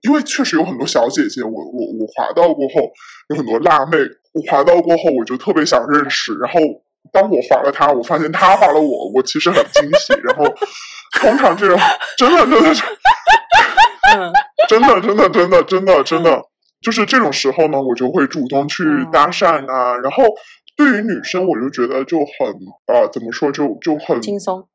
[0.01, 2.91] 因为确实有很多小姐姐，我我我滑到过后
[3.29, 3.97] 有很多辣妹，
[4.33, 6.59] 我滑到过后我就特别想认识，然后
[7.11, 10.45] 当我滑了她，我发现她滑了我，我其实很惊喜，然后
[11.19, 11.79] 通常这种
[12.17, 12.73] 真的 真的。
[14.69, 16.41] 真的，真的，真的，真的，真的，
[16.81, 19.97] 就是这种时候呢，我就会主动去搭讪啊。
[19.97, 20.23] 然后
[20.77, 22.27] 对于女生，我就觉得就很
[22.87, 24.67] 呃，怎么说，就就很轻松，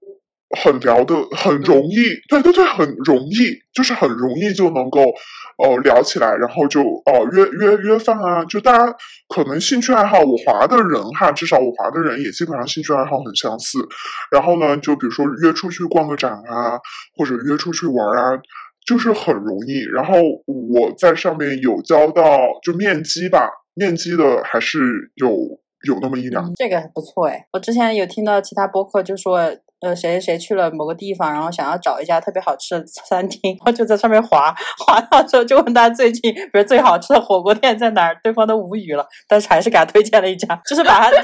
[0.57, 1.97] 很聊的，很容易。
[2.29, 5.01] 对对对，很容易，就是很容易就能够
[5.59, 8.45] 呃聊起来，然后就哦约约约饭啊。
[8.45, 8.97] 就大家
[9.29, 13.79] 可能兴趣爱好，我滑的人哈，至少我滑的人也基本上兴趣爱好很相似。
[14.31, 16.81] 然后呢，就比如说约出去逛个展啊，
[17.17, 18.41] 或者约出去玩啊。
[18.87, 20.15] 就是很容易，然后
[20.47, 24.79] 我在上面有交到就面基吧，面基的还是
[25.17, 25.29] 有
[25.87, 27.47] 有那么一两，这个不错哎。
[27.53, 29.41] 我之前有听到其他播客就说，
[29.81, 41.11] 呃，谁谁谁去了某个地方，然后想要找一家特别好吃的餐厅，然后就在上面滑滑到之后，就问他最近比如最好吃的火锅店在哪儿，对方都无语了，但是还是给他推荐了一家，就是把他。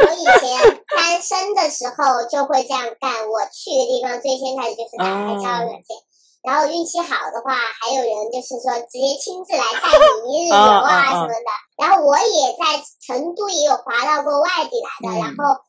[0.00, 5.96] 我以前单身的时候就会这样干，我去的地方最先开始就是打开交友软件。
[6.42, 9.92] 然后运气好的话，还有人就是说直接亲自来带
[10.24, 11.50] 你一日游啊什么的。
[11.76, 15.20] 然后我也在成都也有滑到过外地来的。
[15.20, 15.60] 然后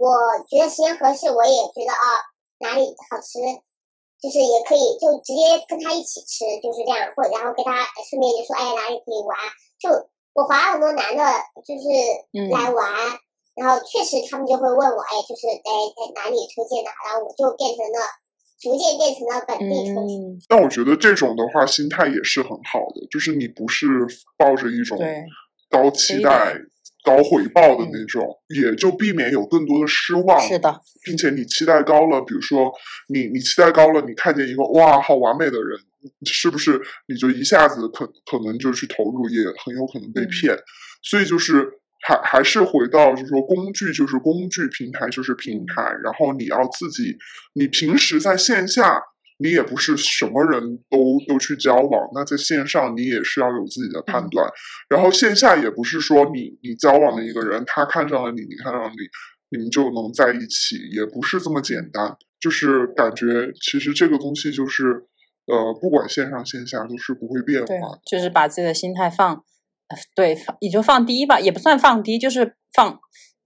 [0.00, 0.08] 我
[0.48, 2.04] 觉得时间合适，我也觉得啊
[2.64, 3.36] 哪里好吃，
[4.16, 7.12] 就是也可以就直接跟他一起吃，就是这样。
[7.12, 9.36] 或然后给他顺便就说哎哪里可以玩。
[9.76, 9.92] 就
[10.32, 11.22] 我滑很多男的，
[11.60, 11.84] 就是
[12.48, 12.88] 来玩，
[13.52, 18.00] 然后确实他们就会问我哎就是哎在哪里推荐的，然后我就变成了。
[18.60, 20.44] 逐渐变成了本地特色。
[20.46, 23.88] 但我觉得这种的话，心态也是很好的，就是你不是
[24.36, 24.98] 抱着一种
[25.70, 26.52] 高期待、
[27.04, 30.40] 高回报的那种，也就避免有更多的失望。
[30.40, 32.70] 是的，并且你期待高了，比如说
[33.08, 35.78] 你你期待高了，你看见一个哇好完美的人，
[36.24, 40.56] 是不是你就一下子可可能就去投入，也很有可能被骗。
[41.02, 41.68] 所以就是。
[42.02, 45.82] 还还是回到，就是说，工具就是工具，平台就是平台。
[46.02, 47.14] 然后你要自己，
[47.52, 49.02] 你平时在线下，
[49.42, 52.08] 你也不是什么人都都去交往。
[52.14, 54.46] 那在线上，你也是要有自己的判断。
[54.88, 58.96] 然后线下也不是说你你交往的一个人，他看上了你，你看上你，
[59.50, 62.16] 你们就能在一起，也不是这么简单。
[62.38, 65.04] 就是感觉，其实这个东西就是，
[65.46, 67.98] 呃，不管线上线下都是不会变化。
[68.06, 69.44] 就是把自己的心态放。
[70.14, 73.00] 对，也就放低吧，也不算放低，就是放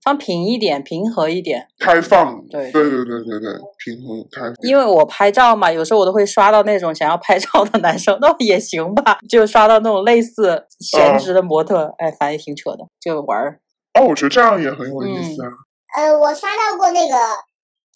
[0.05, 2.39] 放平一点，平和一点，开放。
[2.47, 3.51] 对，对对对对对，
[3.83, 4.53] 平和开放。
[4.61, 10.63] 因为我拍照嘛，有时候我都会刷到那种想要拍照的男生， 那也行吧，就刷到那种类似
[10.95, 13.59] 颜值的模特，哎，反正也挺扯的，就玩儿。
[13.99, 15.49] 哦，我觉得这样也很有意思啊。
[15.97, 17.15] 呃，我刷到过那个。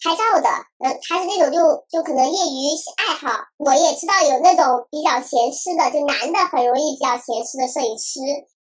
[0.02, 0.48] 拍照的，
[0.80, 1.60] 呃，他是那种就
[1.92, 3.28] 就可能业余爱好。
[3.58, 8.16] 我也知道有那种比较闲适的，就男的很容易比较闲适的摄影师。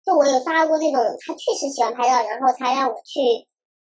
[0.09, 3.45] 就我有发过那种，他确实喜欢拍照，然后他让我去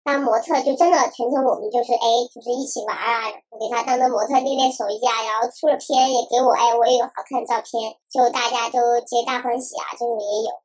[0.02, 3.28] 当模特，就真的全程我们就是哎，就是一起玩啊，
[3.60, 10.56] 给他当个模特练练手艺啊，然后出了片也给我，哎，我也有好看的照片，就大家都皆大欢喜啊，这种也有。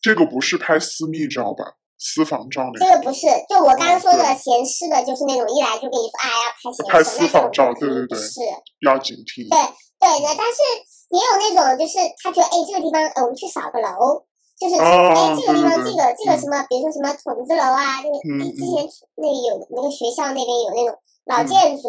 [0.00, 1.76] 这个不是拍私密照吧？
[1.98, 8.40] 私房照那这个不是，就我刚刚说的闲适的，就是那种一来就跟你说啊要拍闲适，拍私房照对对对是。
[8.80, 9.44] 要警惕。
[9.52, 9.60] 对
[10.00, 10.64] 对的，但是
[11.12, 14.24] 也有那种，就是他觉得，哎，这个地方，呃，我们去扫个楼，
[14.58, 18.86] 就是，哦哎，这个地方，这个这个什么，比如说什么筒子楼啊，这个，嗯哎，之前
[19.16, 21.88] 那里有那个学校那边有那种老建筑，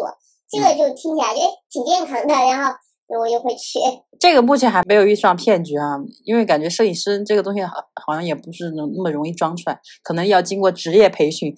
[0.50, 2.74] 这个就听起来就哎挺健康的，然后
[3.08, 3.78] 我又会去。
[4.18, 7.74] 这个目前还没有遇上骗局啊，因为感觉摄影师这个东西好
[8.04, 11.54] 好像也不是那那么容易装出来，可能要经过职业培训，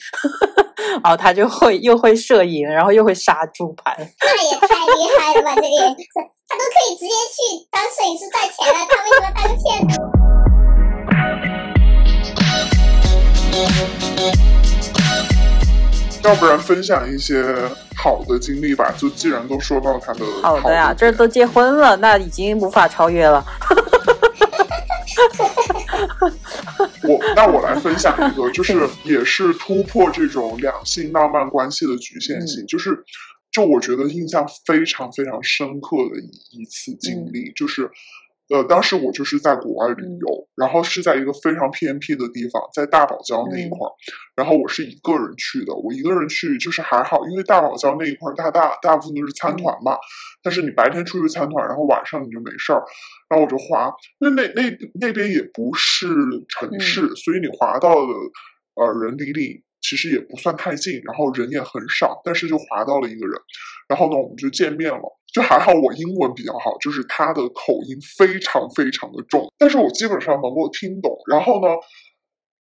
[1.03, 3.97] 然 后他就会又会摄影，然后又会杀猪盘。
[3.97, 5.55] 那也太厉害了吧！
[5.55, 10.28] 这个也，他都可以直接去当摄影师赚钱了，他为什么当个骗子？
[16.25, 17.43] 要不然分享一些
[17.97, 18.93] 好的经历吧。
[18.99, 23.45] 就既然都说到他的好的呀，这都结婚了，那已经无法超越了。
[27.03, 33.03] 我那我来分享一个，就是也是突破这种两性浪漫关系的局限性，就是
[33.51, 37.91] 就我觉得印象非常非常深刻的一一次经历，就是
[38.49, 43.93] 呃，当时我就是在国外旅游，然后是在一个非常偏僻的地方，在大堡礁那一块儿，
[44.35, 49.99] 然后我是一个人去的，我一个人去就是还好，因为大堡礁那一块儿大大大部分都是参团嘛，
[50.43, 52.83] 但是你白天出去参团，然后晚上你就没事儿，
[53.29, 54.63] 然后我就滑，那那那
[54.99, 56.09] 那边也不是
[56.49, 58.13] 城市，所以你滑到的
[58.77, 63.39] 呃人离你其实也不算太近，然后人也很少，但是就滑到了一个人，
[63.89, 65.03] 然后呢我们就见面了，
[65.39, 71.75] 就还好我英文比较好，就是他的口音非常非常的重，但是我基本上能够听懂，然后呢。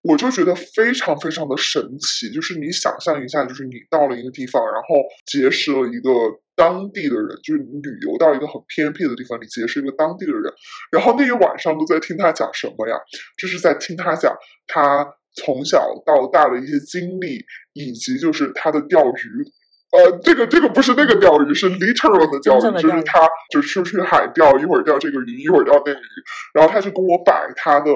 [0.06, 6.12] 我就觉得非常非常的神奇，就是你想象一下，就是你到了一个地方，然后结识了一个
[6.58, 10.52] 当地的人，就是你旅游到一个很偏僻的地方，你结识一个当地的人，
[10.92, 12.98] 然后那一晚上都在听他讲什么呀？
[13.38, 14.36] 就是在听他讲
[14.68, 15.08] 他
[15.38, 17.40] 从小到大的一些经历，
[17.72, 19.24] 以及就是他的钓鱼。
[19.94, 26.06] 呃，这个这个不是那个钓鱼，是 literal 的钓鱼，就是他就出去海钓，一会儿钓这个鱼，一会儿钓那个鱼，
[26.52, 27.92] 然后他就跟我摆他的，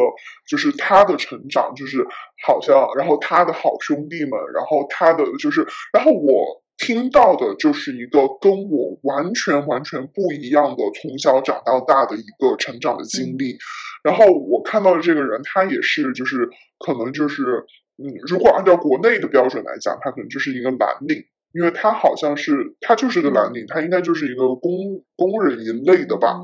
[0.48, 2.06] 就是他的成长，就是
[2.46, 13.58] 好像，然后他的好兄弟们，然后他的就是，然后我听到的就是一个跟我完全完全不一样的从小长到大的一个成长的经历，
[14.04, 17.66] 然后我看到的这个人，他也是就是可能就是，
[17.98, 21.26] 嗯，如果按照国内的标准来讲，他可能就是一个蓝领。
[21.58, 26.40] 因为他好像是他就是个蓝领，他应该就是一个工工人一类的吧。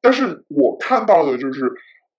[0.00, 1.64] 但是我看到的就是，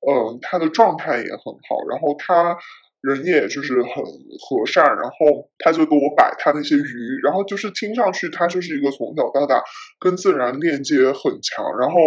[0.01, 2.57] 呃，他的状态也很好，然后他
[3.03, 4.01] 人也就是很
[4.39, 9.61] 和善，然后他就给我摆他那些鱼，然后就是听上去他就是一个从小到大
[9.99, 11.99] 跟自然链接很强，然后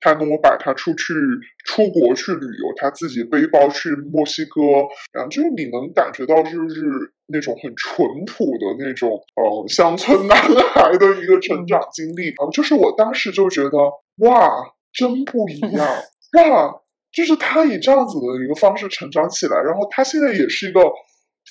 [0.00, 1.12] 他跟我摆他出去
[1.66, 4.60] 出国去旅游，他自己背包去墨西哥，
[5.12, 6.80] 然后就是你能感觉到就是
[7.26, 13.76] 那种很淳朴的那种呃乡村男孩的一个成长经历，然后就是我当时就觉得
[14.18, 14.48] 哇，
[14.92, 15.84] 真不一样
[16.38, 16.83] 哇。
[17.14, 20.80] 就是他以这样子的一个方式成长起来，然后他现在也是一个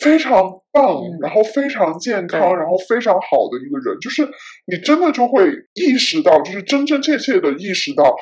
[0.02, 3.97] 非常棒，嗯然后非常健康，然后非常好的一个人。
[4.02, 4.28] 就是
[4.65, 8.15] 你真的就会意识到，就是真真切切的意识到，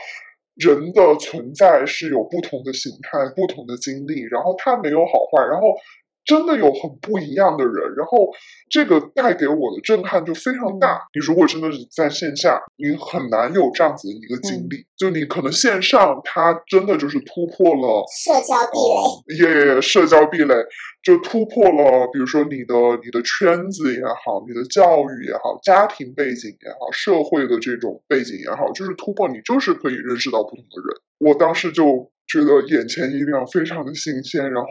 [0.56, 5.68] 人的存在是有不同的形态、不同的经历，然后他没有好坏，然后
[6.26, 8.30] 真的有很不一样的人，然后
[8.70, 11.02] 这个带给我的震撼就非常大。
[11.14, 18.06] 你如果真的是在线下，你很难有这样子的一个经历，就你可能线上它真的就是突破了。
[18.24, 18.78] 社交壁
[19.38, 20.54] 垒，也社交壁垒
[21.04, 31.02] 就突破了，比如说你的你的圈子也好，你的教育也好，家庭背景也好，社会的这种背景也好，就是突破你就是可以认识到不同的人。
[31.18, 34.70] 我当时就觉得眼前一亮，非常的新鲜，然后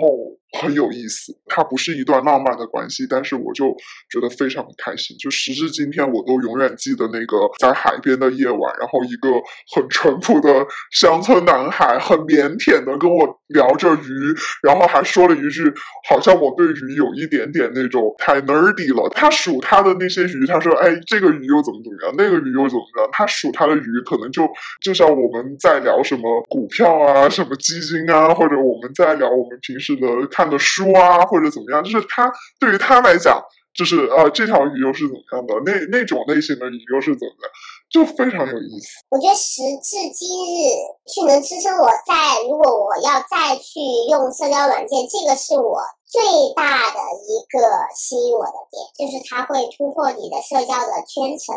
[0.59, 1.37] 很有意思。
[1.47, 3.75] 它不是一段浪漫的关系，但是我就
[4.11, 5.17] 觉得非常的开心。
[5.19, 9.29] 就时至今天，我都永远记得那个在海边的夜晚，然后一个
[9.75, 15.73] 很淳朴的乡村男孩，很腼腆的跟我聊着鱼，然后还说了一句，
[16.09, 19.09] 好像我对鱼有一点点那种太 nerdy 了。
[19.11, 24.49] 他数他的那些鱼，他说：“哎，这个鱼又怎么怎么样，那个鱼又怎么怎么样。”他数他的鱼，可能就
[24.81, 30.07] 就像我们在聊什么股票啊、什么基金啊，或者我们在聊我们平时的
[30.41, 33.39] 看的书啊，或者怎么样，就是他对于他来讲。
[33.71, 35.55] 就是呃，这条鱼又是怎么样的？
[35.65, 37.47] 那那种类型的鱼又是怎么的？
[37.87, 38.99] 就非常有意思。
[39.15, 40.59] 我觉得时至今日，
[41.07, 43.79] 去能支撑我在如果我要再去
[44.11, 46.19] 用社交软件，这个是我最
[46.59, 47.63] 大的一个
[47.95, 51.55] 吸引我的点，就是它会突破你的社交的圈层，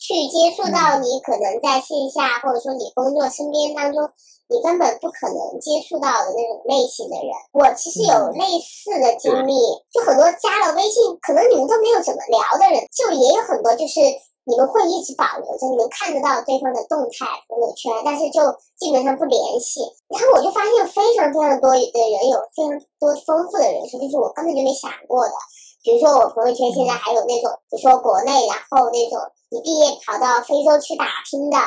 [0.00, 4.10] 去接触到你可能在线下或者说你工作身边当中。
[4.50, 9.54] 你根本不可能接触到的那种类型的人，我其实有类似的经历，
[9.94, 14.02] 就很多加了微信，可能你们都没有怎么聊的人，就也有很多就是
[14.42, 18.42] 你们会一直保留着，你们看得到对方的动态朋友圈，但是就
[18.74, 19.86] 基本上不联系。
[20.10, 25.34] 然后我就发现非常非常多的人有非常多丰富的人生，就是我根本就没想过的。
[25.82, 29.18] 比如说我朋友圈现在还有那种，比如说国内，然后那种
[29.50, 31.58] 一毕业跑到非洲去打拼的。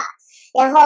[0.53, 0.79] 然后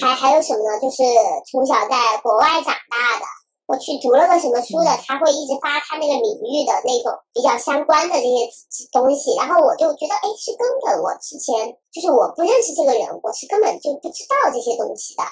[0.00, 0.80] 还还有什么呢？
[0.80, 1.04] 就是
[1.44, 3.24] 从小在国外长大的，
[3.68, 8.48] 我去读了个什么书的，他会一直发他那个领域的那种比较相关的这些
[8.88, 9.36] 东西。
[9.36, 15.22] 然后我就觉得，哎，是根本我之前就是我不认识这个人，我是根本就不知道这些东西的。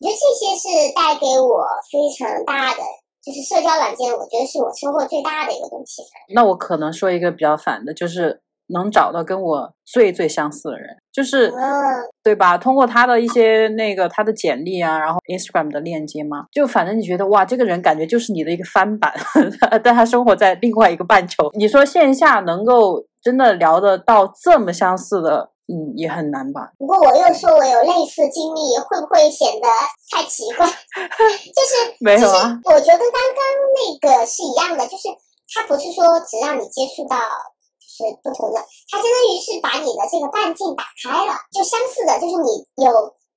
[0.00, 1.60] 我觉得这些是带给我
[1.92, 2.80] 非常大的，
[3.22, 6.02] 就是社交软件，我觉得是我收获最大的一个东西。
[6.34, 8.40] 那我可能说一个比较反的，就是。
[8.72, 11.52] 能找到跟我最最相似的人，就是
[12.22, 12.56] 对吧？
[12.56, 19.12] 通过他的一些那个他的简历啊，然后 Instagram 的链接嘛，就反正你觉得哇，这个人感觉就是你的一个翻版，
[19.82, 21.50] 但他生活在另外一个半球。
[21.58, 26.72] 你说线下能够真的聊得到这么相似的，嗯，也很难吧？
[26.78, 29.68] 不过我又说我有类似经历，会不会显得
[30.10, 30.66] 太奇怪？
[31.54, 33.40] 就是 没有啊，我觉得刚刚
[33.76, 35.06] 那个是一样的，就是
[35.54, 37.86] 他不是说只让你接触到就。
[38.00, 42.88] 是不同的，它相当于是把你的这个半径打开了，就相似的，就是你有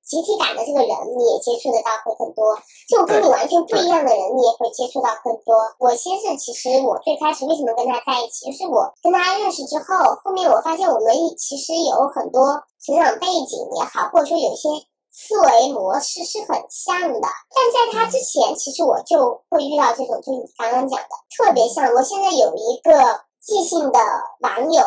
[0.06, 2.54] 集体感的这个人，你也接触得到会更多；
[2.88, 5.56] 就跟你完全不一样的人，你也会接触到更多。
[5.80, 14.70] 我先生其实我最开始为什么跟他在一起，就是我跟他认识之后，后面我发现我们其实有很多成长背景也好，或者说有些
[15.12, 17.28] 思维模式是很像的。
[17.54, 21.92] 但在他之前，其实我就会遇到这种，就你刚刚讲的，特别像。
[21.94, 23.24] 我现在有一个。
[23.46, 24.00] 异性的
[24.39, 24.82] 网友，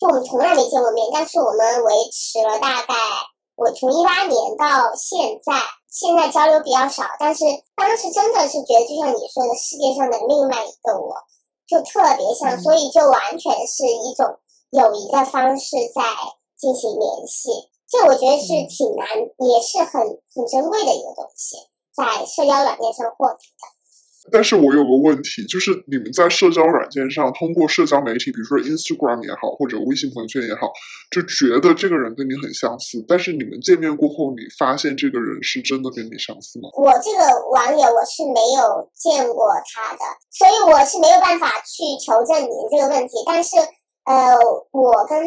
[0.00, 2.94] 就我们从来没见过面，但是我们维持了大概，
[3.58, 5.52] 我从一八年到现在，
[5.90, 7.44] 现在交流比较少，但是
[7.74, 11.16] 当时真的是觉得，就像你说的，世界上的另外一个我，
[11.66, 14.38] 就特别像，所以就完全是一种
[14.70, 16.02] 友谊的方式在
[16.56, 17.50] 进行联系，
[17.90, 21.56] 这我觉得是挺难，也是很很珍贵的一个东西，
[21.90, 23.77] 在社交软件上获得的。
[24.30, 30.72] 但是我有个问题，就是你们在社交软件上，通过社交媒体，比如说 Instagram 也好，或者微信朋友圈也好，
[31.10, 33.04] 就觉得这个人跟你很相似。
[33.08, 36.68] 但是你们见面过后，你发现这个人是真的跟你相似吗？
[36.76, 43.14] 我这个网友我是没有见过他的，所以我是没有办法去求证你这个问题。
[43.26, 43.56] 但是，
[44.04, 44.36] 呃，
[44.72, 45.20] 我跟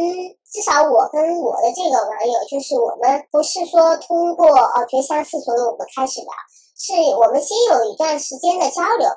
[0.52, 6.30] 至少我跟我的这个网友，就是我们不是说通过哦觉得相似，所以我们开始聊。
[6.84, 9.08] 是我们先有一段时间的交流，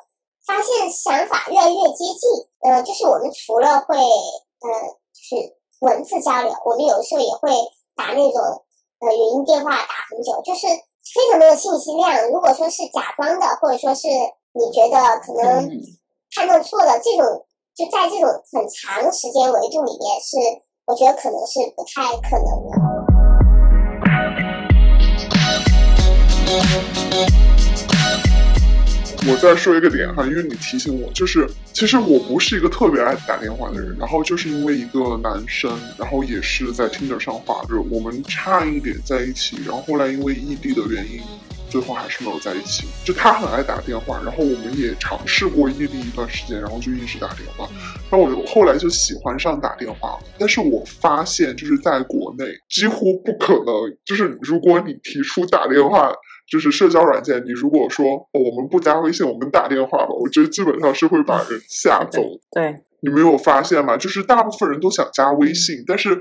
[0.44, 2.29] 发现想法越来越接近。
[2.61, 4.68] 呃，就是我们除了会，呃，
[5.16, 7.50] 就是文字交流，我们有的时候也会
[7.96, 8.38] 打那种
[9.00, 12.29] 呃语音电话，打很久，就是非常多的信息量。
[12.29, 14.09] 如果说是假装的，或者说是
[14.53, 15.64] 你觉得可能
[16.37, 20.37] 判断错了，这种就在这种很长时间维度里面，是
[20.85, 22.77] 我觉得可能是不太可能的。
[29.27, 41.23] 我再说一个点哈，因为你提醒我，就是其实我不是一个特别爱打电话的人，然后就是因为一个男生，然后也是在听着上滑着，我们差一点在一起，然后后来因为异地的原因，
[41.71, 42.85] 最后还是没有在一起。
[43.03, 47.67] 就他很爱打电话，然后我们也尝试过异地一段时间，然后就一直打电话，
[48.11, 50.19] 那我后来就喜欢上打电话。
[50.39, 56.13] 但是我发现就是在国内几乎不可能，就是如果你提出打电话。
[56.46, 62.22] 就是社交软件，你如果说我们不加微信，我们打电话吧，我觉得基本上是会把人吓走。
[62.52, 63.96] 对，你没有发现吗？
[63.96, 66.20] 就是大部分人都想加微信，但是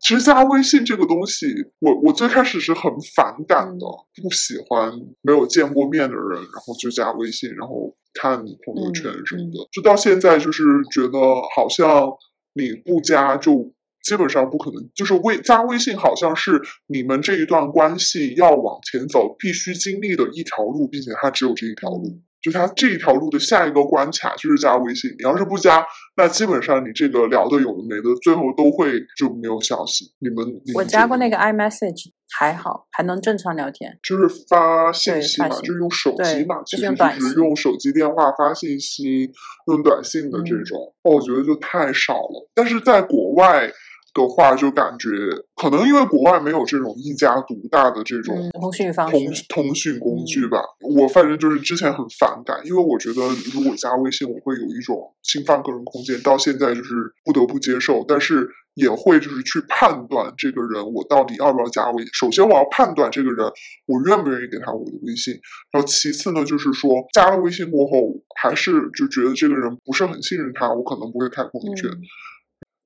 [0.00, 1.46] 其实加微信这个东西，
[1.80, 3.86] 我我最开始是很反感的，
[4.22, 9.68] 不喜欢没有见过面的人，然后就加微信，然后看朋友圈什么的。
[9.72, 11.18] 就到现在，就是觉得
[11.56, 12.10] 好像
[12.54, 13.72] 你不加就。
[14.02, 25.08] 基本上不可能，就是微加微信好像是你们这一段关系要往前走必须经历的一条路，并且它只有这一条路，就它这一条路的下一个关卡就是加微信。
[25.18, 25.86] 你要是不加，
[26.16, 30.06] 那基本上你这个聊的有的没的，最后都会就没有消息。
[30.18, 30.44] 你们
[30.74, 39.30] 我加过那个 iMessage，还好，还能正常聊天，就是发信息嘛，就是用手机嘛，其实就是用手机电话发信息，
[39.68, 42.50] 用短信的这种，我觉得就太少了。
[42.52, 43.70] 但是在国外。
[44.14, 45.08] 的话，就感觉
[45.56, 50.58] 可能因为国外没有这种一家独大的这种嗯通讯方通式通讯工具吧。
[50.80, 53.22] 我反正就是之前很反感，因为我觉得
[53.54, 62.04] 如果加微信，我会有一种侵犯个人空间，到现在就是不得不接受，但是也会就是去判断这个人我到底要不要加微。
[62.12, 63.46] 首先我要判断这个人
[63.86, 65.34] 我愿不愿意给他我的微信，
[65.70, 71.88] 然后其次呢，就是说加了微信过后，还是就觉得这个人不是很信任他，我可能不会开朋友圈。
[71.90, 72.02] 嗯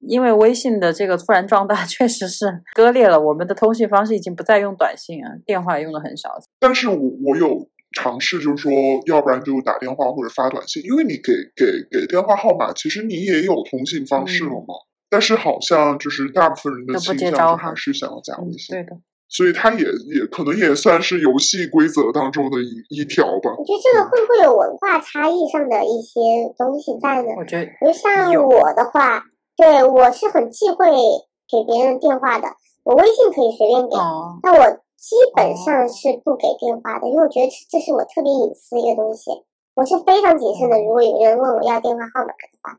[0.00, 6.30] 因为微信的这个突然壮大， 确实是割裂了我们的通信方式，已经不再用短信啊，电话也用的很少。
[6.58, 8.72] 但是我我有尝试，就是说，
[9.06, 14.74] 要不然就打电话或者发短信，因为你给给给电话号码，其实你也有通信方式了嘛。
[15.08, 23.54] 但是好像就是大部分人的嗯都不倾向就还是想要加嗯微，信，对的，所以它也也可能也算是游戏规则当中的一一条吧。
[23.56, 26.20] 我觉得这个会不会有文化差异上的一些
[26.58, 27.28] 东西在呢？
[27.38, 29.22] 我觉得比如像我的话，
[29.56, 30.86] 对我是很忌讳
[31.50, 32.48] 给别人电话的，
[32.84, 34.60] 我微信可以随便给，哦，但我
[34.96, 39.30] 基本上是不给电话的，因为我觉得这是我特别隐私的一个东西，
[39.74, 40.76] 我是非常谨慎的。
[40.78, 42.78] 如果有人问我要电话号码的话，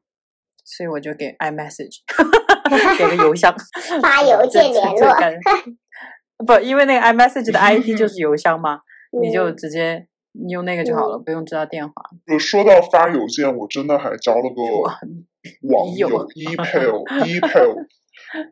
[0.63, 2.01] 所以我就给 iMessage，
[2.97, 3.55] 给个邮箱，
[4.01, 5.15] 发邮件联络
[6.45, 8.81] 不，因为那个 iMessage 的 ID 就是邮箱嘛，
[9.21, 9.55] 你就嗯。
[9.55, 10.07] 直接
[10.39, 11.93] 你用那个就好了，不用知道电话。
[12.27, 14.99] 就说到发邮件，我真的还交了个哇
[15.61, 17.75] 网友友 email email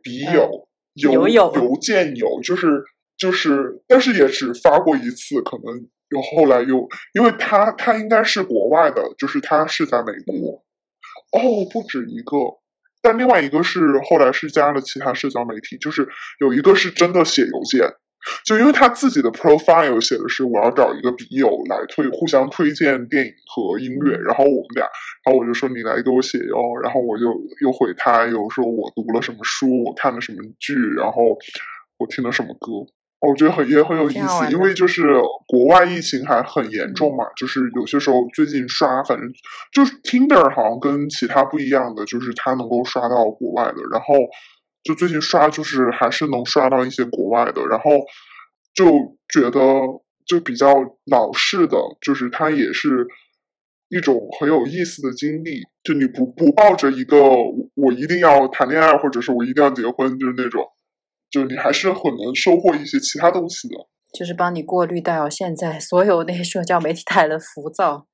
[0.02, 2.82] 笔友邮邮件友，就是
[3.16, 10.62] 就是，但是也只发过一次，可能又后来又因为他他应该是国外的，就是他是在美国，
[11.32, 12.36] 哦，不止一个。
[13.02, 16.08] 但另外一个是后来是加了其他社交媒体，就是
[16.40, 17.86] 有一个是真的写邮件，
[18.44, 24.84] 就因为他自己的 profile 写的是我要找一个笔友来推互相推荐电影和音乐，然后我们俩，
[25.24, 27.26] 然后我就说你来给我写哟，然后我就
[27.60, 31.36] 又回他，又说我读了什么书，我看了什么剧，然后
[31.98, 32.90] 我听了什么歌。
[33.18, 34.74] 我觉得很也很有意思，因为。
[34.74, 35.02] 就是
[35.48, 39.26] 国外疫情还很严重嘛，就是有些时候最近刷，反正
[39.72, 44.14] 就是 Tinder 好像跟其他不一样的，就是他能够刷到国外的，然后
[44.86, 47.90] 就最近刷就是还是能刷到一些国外的，然后
[48.72, 49.60] 就觉得
[50.24, 50.72] 就比较
[51.10, 53.06] 老式的，就是它也是
[53.88, 57.18] 一种很有意思的经历，就你不不抱着一个
[57.74, 60.64] 我一定要谈恋爱或者是我一定要结婚，就是那种，
[61.30, 63.74] 就你还是很能收获一些其他东西的。
[64.16, 68.06] 就是帮你过滤掉现在所有那些社交媒体带来的浮躁，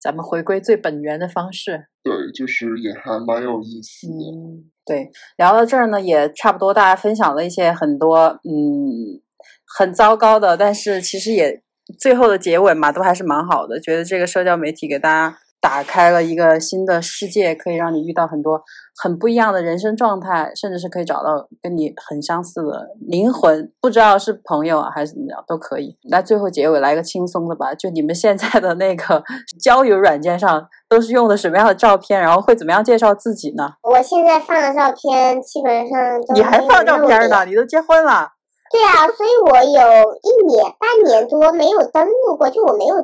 [0.00, 1.86] 咱们回归最本源的方式。
[2.02, 4.14] 对，就是也还蛮有意思的。
[4.14, 9.20] 嗯，对，聊到这儿呢，也差不多，大家分享了一些很多嗯
[9.66, 11.62] 很糟糕的，但是其实也
[11.98, 13.78] 最后的结尾嘛，都还是蛮好的。
[13.78, 18.62] 觉得这个社交媒体给大家打开了一个新的世界，可以让你遇到很多
[18.96, 25.96] 很不一样的人生状态，甚至是可以找到跟你很相似的灵魂，不知道是朋友啊还是怎么样都可以。
[26.10, 29.22] 那最后结尾来个轻松的吧，就你们现在的那个
[29.62, 33.74] 交友软件上都是用的什么样的照片，然后会怎么样介绍自己呢？
[33.82, 37.44] 我现在放的照片基本上都你还放照片呢？
[37.44, 38.30] 你都结婚了？
[38.72, 39.82] 对啊，所以我有
[40.22, 42.94] 一年半年多没有登录过，就我没有，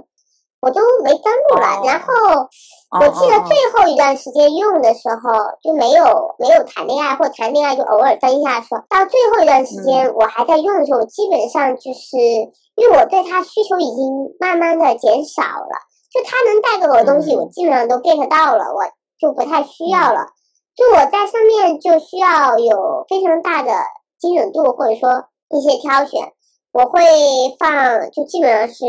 [0.61, 1.67] 我都没登录了。
[1.67, 2.07] 哦然后
[3.01, 8.79] 我记得最后一段时间用的时候就没有没有谈恋爱，或谈恋爱就偶尔登一下说。
[8.89, 15.77] 到最后一段时间我还在用的时候，我基本上就是因为我对它需求已经慢慢的减少了，
[16.13, 18.83] 就它能带给我的东西，嗯我基本上都 get 到了，我
[19.19, 20.29] 就不太需要了。
[20.77, 23.73] 就我在上面就需要有非常大的
[24.21, 26.33] 精准度，或者说一些挑选，
[26.73, 27.01] 我会
[27.59, 28.85] 放，就基本上是，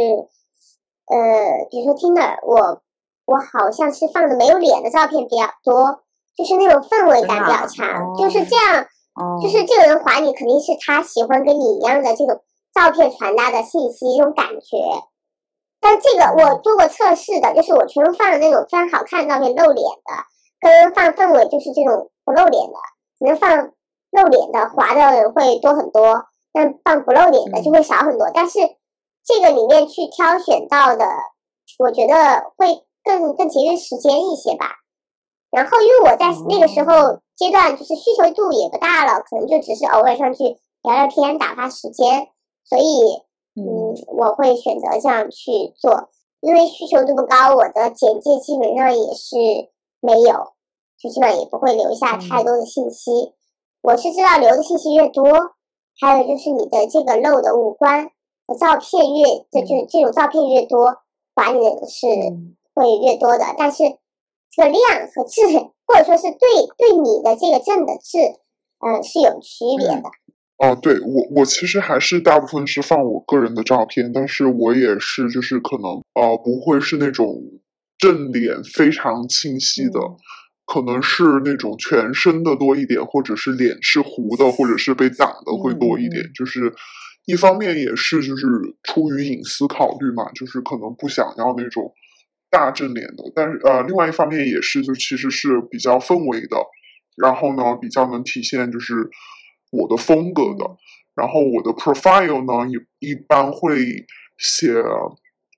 [1.08, 2.82] 呃，比如说 Tinder，我
[3.26, 6.04] 我好像是放的没有脸的照片比较多，
[6.38, 8.84] 就是那种氛围感比较强，啊就是这样，
[9.16, 12.42] 哦，就是这个人划你，肯定是他喜欢跟你一样的这种
[12.74, 14.78] 照片传达的信息，这种感觉。
[15.80, 20.12] 但这个我做过测试的，就是我全部放的那种非常好看的照片露脸的，
[20.60, 22.78] 跟放氛围就是这种不露脸的，
[23.20, 23.72] 可能放
[24.12, 28.30] 露脸的划的人会多很多，但放不露脸的就会少很多。
[28.34, 28.60] 但是
[29.28, 31.06] 这个里面去挑选到的，
[31.80, 32.14] 我觉得
[32.56, 34.78] 会更更节约时间一些吧。
[35.52, 42.30] 然后因为我在那个时候阶段就是需求度也不大了，可能就只是偶尔上去聊聊天、打发时间，
[42.64, 43.22] 所以
[43.56, 46.10] 嗯嗯，我会选择这样去做。
[46.40, 49.36] 因为需求度不高，我的简介基本上也是
[50.00, 50.54] 没有，
[50.98, 53.34] 就基本上也不会留下太多的信息。
[53.82, 55.24] 我是知道留的信息越多，
[56.00, 58.12] 还有就是你的这个露的五官的
[58.56, 61.02] 照片越，就就这种照片越多，
[61.36, 63.46] 划你的是嗯会越多的。
[63.58, 63.84] 但是
[64.52, 64.82] 这个量
[65.14, 65.42] 和质，
[65.86, 66.40] 或者说是对
[66.78, 68.18] 对你的这个证的质，
[68.80, 70.04] 嗯，是有区别的。
[70.58, 77.42] 哦，对我我其实还是大部分是放我个人的照片，但是我也是就是可能呃不会是那种
[77.98, 80.16] 正脸非常清晰的，嗯
[80.66, 86.24] 可能是那种全身的多一点，或者是脸是糊的，或者是被打的会多一点。
[86.24, 86.74] 嗯就是
[87.28, 88.48] 一方面也是就是
[88.84, 91.94] 出于隐私考虑嘛，就是可能不想要那种
[92.50, 96.58] 大正脸的，但是呃另外一方面也是就其实是比较氛围的，
[97.16, 99.10] 然后呢比较能体现就是
[99.72, 100.78] 我的风格的。
[101.14, 104.06] 然后我的 profile 呢，也一般会
[104.38, 104.72] 写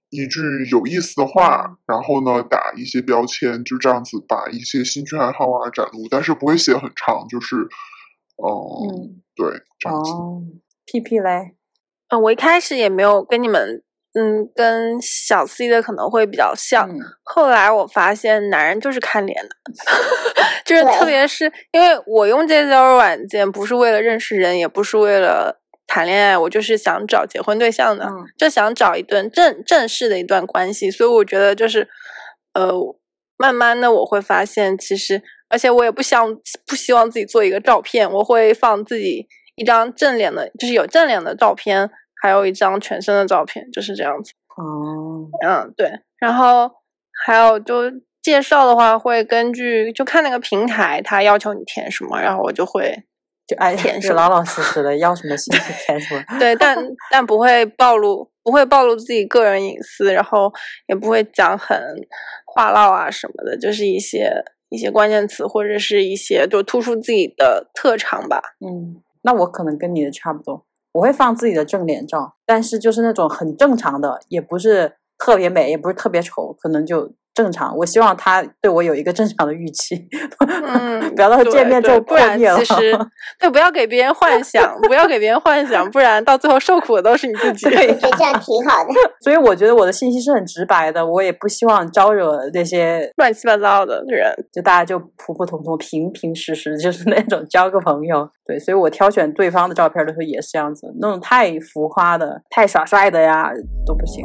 [0.10, 0.40] 一句
[0.72, 7.58] 有意思的话，然后呢打一些标签，就这样子把一些兴趣爱好啊展露，但是不会写很长，就是，
[8.38, 8.48] 嗯，
[8.88, 10.12] 嗯，对，这样子。
[10.12, 10.42] 哦
[10.86, 11.56] ，P P 嘞，
[12.10, 13.82] 嗯，我一开始也没有跟你们，
[14.14, 16.90] 嗯，跟小 C 的可能会比较像。
[16.90, 19.50] 嗯后来我发现，男人就是看脸的，
[20.66, 30.90] 就是特别是因为我用这些交友软件，不是为了认识人，也不是为了谈恋爱，我就是想找结婚对象的，嗯就想找一段正正式的一段关系。
[30.90, 31.88] 所以我觉得就是，
[32.54, 32.72] 呃，
[33.38, 36.36] 慢慢的我会发现，其实而且我也不想
[36.66, 39.28] 不希望自己做一个照片，我会放自己
[39.60, 41.90] 一张正脸的，就是有正脸的照片，
[42.22, 44.34] 还有一张全身的照片，就是这样子。
[44.58, 46.72] 哦，嗯，对，然后
[47.26, 47.84] 还有就
[48.22, 53.04] 介绍的话，会根据就看那个平台，它要求你填什么，然后我就会
[53.48, 56.24] 就爱填什么就老老实实的，要什么信息填什么。
[56.40, 56.78] 对，但
[57.12, 60.52] 但不会暴露，不会暴露自己个人隐私，然后
[60.88, 61.78] 也不会讲很
[62.46, 68.42] 话唠啊什么的，就是一些一些关键词或者是一些就突出自己的特长吧。
[68.60, 77.76] 嗯，那我可能跟你的差不多，我会放自己的正脸照，但是就是那种很正常的，也不是特别美，也不是特别丑，可能就正常。
[77.78, 79.96] 我希望他对我有一个正常的预期，
[80.66, 82.58] 嗯不要到对见面之后对不然破灭了。
[82.60, 82.98] 其实
[83.40, 87.70] 对，不要给别人幻想，不要给别人幻想，不然到最后受苦的都是你自己。
[87.72, 88.90] 对我觉得这样挺好的。
[89.22, 94.34] 所以我觉得我的信息是很直白的，我也不希望招惹那些，乱七八糟的人。
[94.54, 98.30] 就大家就普普通通、平平实实，就是那种交个朋友。
[98.46, 103.52] 对，所以我挑选对方的照片的时候也是这样子，那种太浮夸的、太耍帅的呀
[103.86, 104.24] 都不行。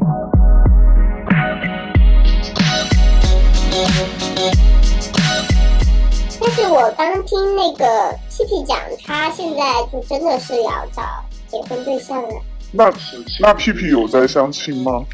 [6.41, 9.63] 但是我刚听那个屁屁讲，他现在
[9.93, 11.03] 就真的是要找
[11.49, 12.29] 结婚对象了。
[12.73, 12.93] 那
[13.41, 15.05] 那屁屁有在相亲吗？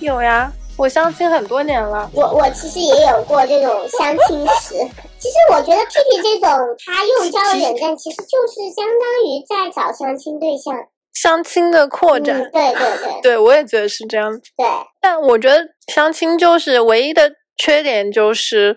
[0.00, 2.10] 有呀，我相亲很多年了。
[2.12, 4.74] 我我其实也有过这种相亲史。
[5.18, 6.50] 其实我觉得屁屁这种
[6.84, 10.74] 他用交友软件，其实就是相当于在找相亲对象。
[11.14, 14.40] 相亲的扩展，嗯，对对对对我也觉得是这样子。
[14.56, 14.66] 对，
[15.00, 18.76] 但我觉得相亲就是唯一的缺点就是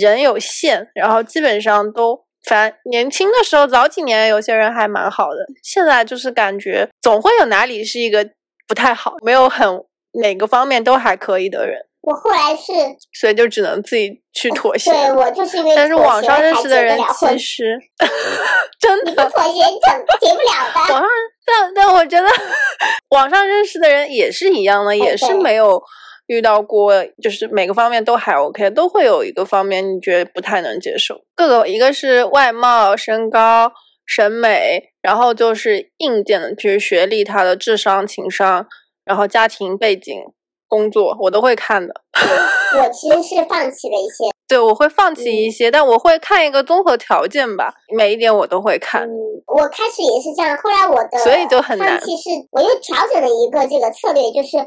[0.00, 2.26] 人有限，然后基本上都。
[2.44, 8.26] 反正年轻的时候，早几年有些人还蛮好的，现在就是感觉总会有哪里是一个
[8.66, 9.68] 不太好，没有很
[10.22, 12.72] 哪个方面都还可以的人，我后来是
[13.12, 14.90] 所以就只能自己去妥协。
[14.90, 17.78] 对我就是因为但是网上认识的人其实
[18.80, 20.80] 真你不的妥协，你怎么结不了的？
[20.80, 21.04] 网上，
[21.44, 22.26] 但但我觉得
[23.10, 25.82] 网上认识的人也是一样的，也是没有
[26.28, 31.20] 遇到过，就是每个方面都还 OK，都会有一个方面你觉得不太能接受。
[31.34, 33.72] 各个一个是外貌、身高、
[34.06, 38.66] 审美，然后就是硬件的，就是学历、他的智商、情商，
[39.04, 40.14] 然后家庭背景、
[40.68, 41.94] 工作，我都会看的。
[42.76, 49.04] 我其实是放弃了一些，对，我会放弃一些，但我会看一个综合条件吧，每一点我都会看。
[49.04, 49.08] 嗯，
[49.46, 54.58] 我开始也是这样，后来我的所以就很难放弃是，我又调整了一个这个策略，就是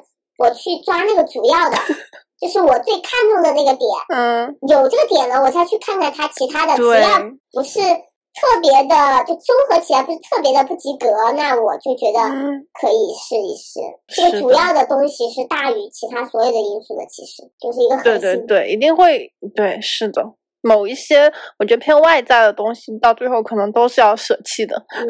[0.41, 1.77] 我去抓那个主要的，
[2.41, 7.19] 就是我最看重的那个点，嗯，有这个点了，我才去看看它其他的，只对要
[7.51, 13.79] 不是特别的，就综合起来不是特别的不及格，那我就觉得嗯可以试一试。
[14.07, 18.47] 这个主要的东西是大于其他所有的因素的，其实就是一个核对心。
[18.47, 20.23] 对对，一定会，对，是的。
[20.63, 24.75] 某一些我觉得偏外在的东西，到最后可能都是要舍弃的。
[24.91, 25.07] 嗯，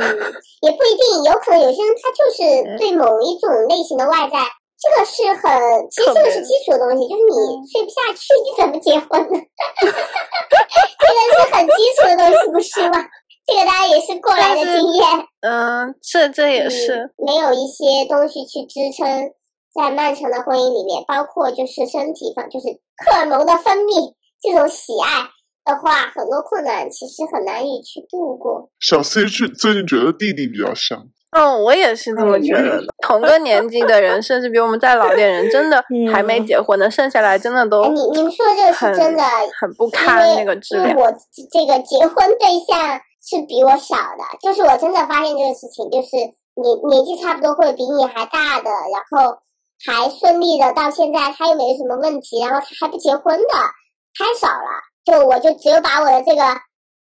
[0.62, 4.38] 也不一定，有可能有些人他就是对某一种类型的外在，
[4.82, 5.46] 这个是很，
[5.92, 7.38] 其实这个是基础的东西，就是你
[7.70, 9.38] 睡不下去，你怎么结婚呢？
[10.98, 12.98] 这个是很基础的东西，不是吗？
[13.46, 15.06] 这个大家也是过来的经验，
[15.42, 19.06] 嗯，这这也嗯是，没有一些东西去支撑
[19.74, 22.68] 在漫长的婚姻里面，包括就是身体上，就是
[22.98, 25.30] 荷尔蒙的分泌这种喜爱
[25.66, 28.70] 的话，很多困难其实很难以去度过。
[28.80, 32.88] 小 C 最最近觉得弟弟比较像，嗯，我也是这么觉得的。
[33.02, 39.24] 同个年纪的人，甚至比我们再老点人，真的还没结婚的，剩下来真的都哎你你们说的这个是真的，
[39.60, 40.90] 很不堪那个质量。
[40.90, 41.12] 因为我
[41.50, 46.18] 这个结婚对象是比我小的，就是我真的发现这个事情，就是
[46.56, 49.40] 年年纪差不多或者比你还大的，然后
[49.86, 53.54] 还顺利的到现在，他又没什么问题，然后他还不结婚的
[54.20, 56.44] 太少了，就我就只有把我的这个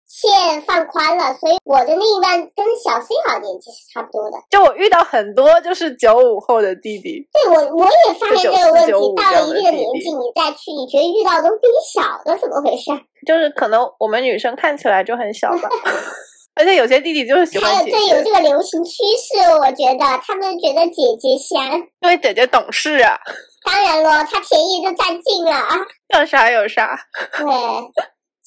[0.07, 4.37] 线放宽了，所以我的另一半跟小 C 好像年纪是差不多的。
[4.49, 12.89] 就我遇到很多就是九五后的弟弟，对我我也发现这个问题，94到了一定的年纪，你再去，你觉得遇到都比你小的，怎么回事？
[13.27, 15.69] 就是可能我们女生看起来就很小吧，
[16.55, 21.61] 而且有些弟弟就是喜欢姐还有对有，这个流行趋势，我觉得他们觉得姐姐香。
[21.99, 23.19] 因为姐姐懂事啊，
[23.65, 25.75] 当然咯，他便宜就占尽了啊。
[26.15, 26.97] 要啥有啥。
[27.37, 27.45] 对，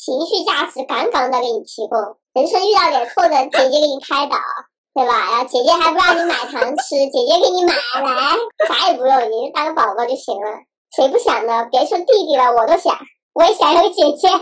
[0.00, 1.98] 情绪价值杠杠的给你提供，
[2.32, 4.38] 人生遇到点挫折，姐姐给你开导，
[4.94, 5.30] 对吧？
[5.30, 8.34] 然后姐姐还不让你买糖吃， 姐姐给你买来，
[8.66, 10.64] 啥也不用，你就当个宝宝就行了。
[10.96, 11.66] 谁不想呢？
[11.70, 12.96] 别说弟弟了，我都想，
[13.34, 14.26] 我也想有姐姐。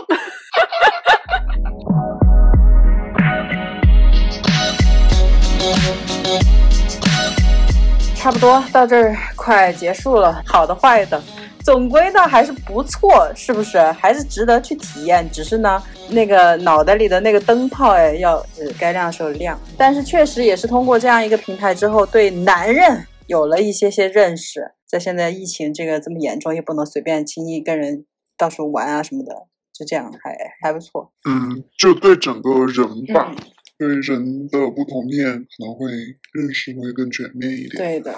[8.15, 11.21] 差不多到这儿快结束了，好的坏的，
[11.69, 13.79] 总归呢还是不错，是不是？
[13.91, 15.29] 还是值得去体验。
[15.31, 19.55] 只是呢，那个脑袋里的那个灯泡哎，要呃该亮的时候亮。
[19.77, 24.71] 但是确实也是通过这样一个平台之后，对男人有了一些些认识。
[24.87, 28.03] 在现在疫情这个这么严重，也不能随便轻易跟人
[28.35, 29.31] 到处玩啊什么的，
[29.71, 31.11] 就这样还还不错。
[31.29, 33.37] 嗯，就对整个人吧，嗯
[33.77, 35.91] 对人的不同面可能会
[36.33, 37.77] 认识会更全面一点。
[37.77, 38.15] 对的，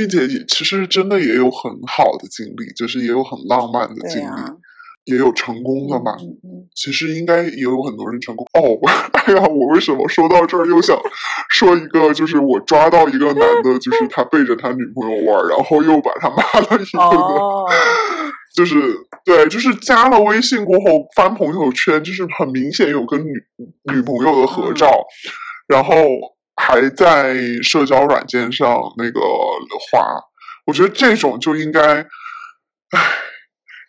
[0.00, 6.16] 并且也其实真的也有很好的经历，就是也有很浪漫的经历，也有成功的嘛。
[6.18, 8.46] 嗯嗯，其实应该也有很多人成功。
[8.54, 8.80] 哦，
[9.12, 10.98] 哎呀，我为什么说到这儿又想
[11.50, 17.66] 说一个，就是我抓到一个男的，就是他背着他女朋友玩，然后又把他骂了一顿的，哦，
[18.56, 18.80] 就是
[19.22, 23.32] 对，就是加了微信过后翻朋友圈，就是很明显有跟女
[23.92, 25.04] 女朋友的合照，
[25.68, 25.94] 然后
[26.60, 29.20] 还在社交软件上那个
[29.90, 30.00] 滑，
[30.66, 31.80] 我觉得这种就应该，
[32.90, 33.00] 唉。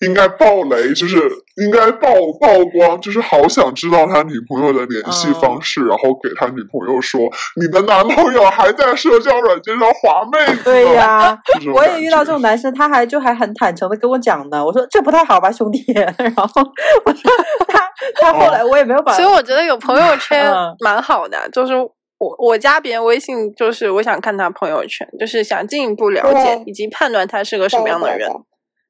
[0.04, 1.16] 应该爆雷，就是
[1.58, 2.10] 应该曝
[2.40, 10.64] 曝光，就是好想知道他女朋友的联系方式，然后给他女朋友说，你的男朋友还在社交软件上滑妹子。
[10.64, 11.38] 对呀、
[11.76, 14.66] 我也遇到这种男生，他还就还很坦诚的跟我讲呢。
[14.66, 15.86] 我说这不太好吧，兄弟。
[15.94, 16.64] 然后
[17.06, 17.32] 我说
[17.68, 17.88] 他
[18.20, 21.74] 他后来我也没有把，所以我觉得有朋友圈 嗯蛮好的，就是
[22.22, 28.30] 我我加别人微信，就是我想看他朋友圈，就是想进一步了解以及判断他是个什么样的人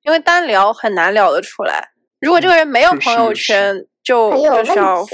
[0.04, 1.92] 因为单聊很难聊得出来。
[2.20, 5.06] 如果这个人没有朋友是圈，就就是要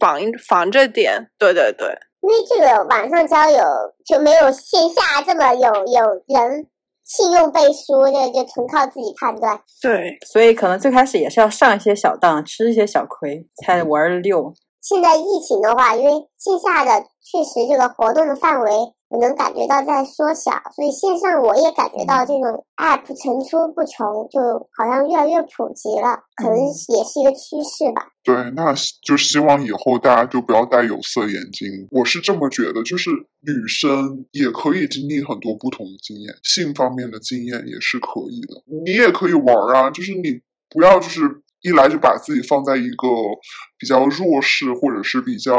[0.00, 1.28] 防防着点。
[1.38, 1.86] 对对对，
[2.22, 3.62] 因为这个网上交友
[4.06, 6.66] 就没有线下这么有有人
[7.04, 9.60] 信用背书，这就纯靠自己判断。
[9.82, 14.54] 对，所以可能最开始也是要上一些小当，吃一些小亏，才玩的溜。
[14.80, 18.70] 现在疫情的话，因为线下的确实这个活动的范围，
[19.08, 24.40] 我能感觉到在缩小，所以线上我也感觉到这种 app 层出不穷，就
[24.72, 28.08] 好像越来越普及了，可能也是一个趋势吧。
[28.24, 31.68] 对，那就希望以后大家就不要戴有色眼镜。
[31.90, 33.10] 我是这么觉得，就是
[33.40, 38.62] 女生也可以经历很多不同的经验，性方面的经验也是可以的。
[38.84, 41.20] 你也可以玩儿啊，就是你不要就是
[41.62, 43.06] 一来就把自己放在一个
[43.78, 45.52] 比较弱势或者是比较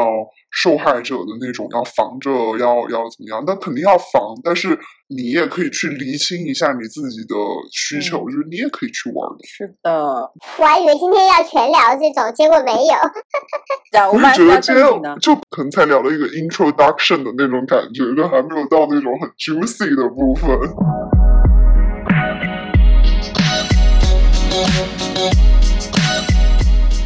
[0.52, 3.42] 受害者的那种，要防着要要怎么样？
[3.46, 4.78] 那肯定要防，但是
[5.08, 7.34] 你也可以去厘清一下你自己的
[7.72, 9.28] 需求，嗯就是你也可以去玩。
[9.42, 12.94] 是的，我还以为今天要全聊这种，结果没有。
[13.90, 14.82] 这样我我们觉得今天。
[15.20, 20.50] 就可能才聊了一个 introduction 的那种感觉，就还没有到那种很 juicy 的部分。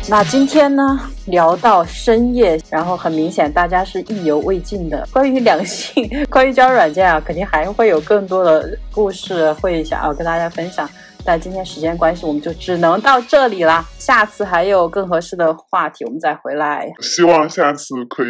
[0.09, 5.05] 那今天呢，聊到深夜，然后很明显大家是意犹未尽的。
[5.13, 10.89] 关于两性，关于交友软件啊，肯定还会有更多的故事会想要跟大家分享。
[11.25, 13.85] 但今天时间关系，我们就只能到这里啦。
[13.99, 16.89] 下次还有更合适的话题，我们再回来。
[17.01, 18.29] 希望下次可以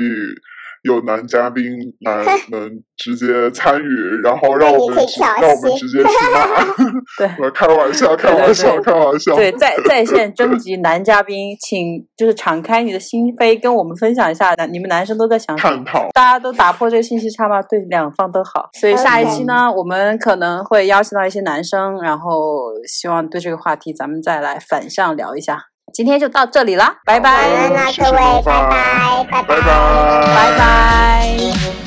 [0.87, 1.65] 有男嘉宾
[2.01, 6.65] 来能直接参与， 然后让我们让我们衅直接去骂。
[7.19, 9.35] 对我开玩笑，开玩笑，开玩笑。
[9.35, 15.85] 对，在在线征集男嘉宾，请就是敞开你的心扉，跟我们分享一下，你们男生都在想什么探。
[15.85, 16.09] 讨。
[16.13, 18.69] 大家都打破这个信息差嘛，对两方都好。
[18.81, 25.59] 所以下一期呢，我们可能会邀请到一些男生，然后希望对这个话题咱们再来反向聊一下。
[25.93, 29.43] 今天就到这里啦，拜拜，谢谢各位，拜拜，拜。
[29.43, 29.67] 拜拜。
[30.35, 31.86] 拜拜。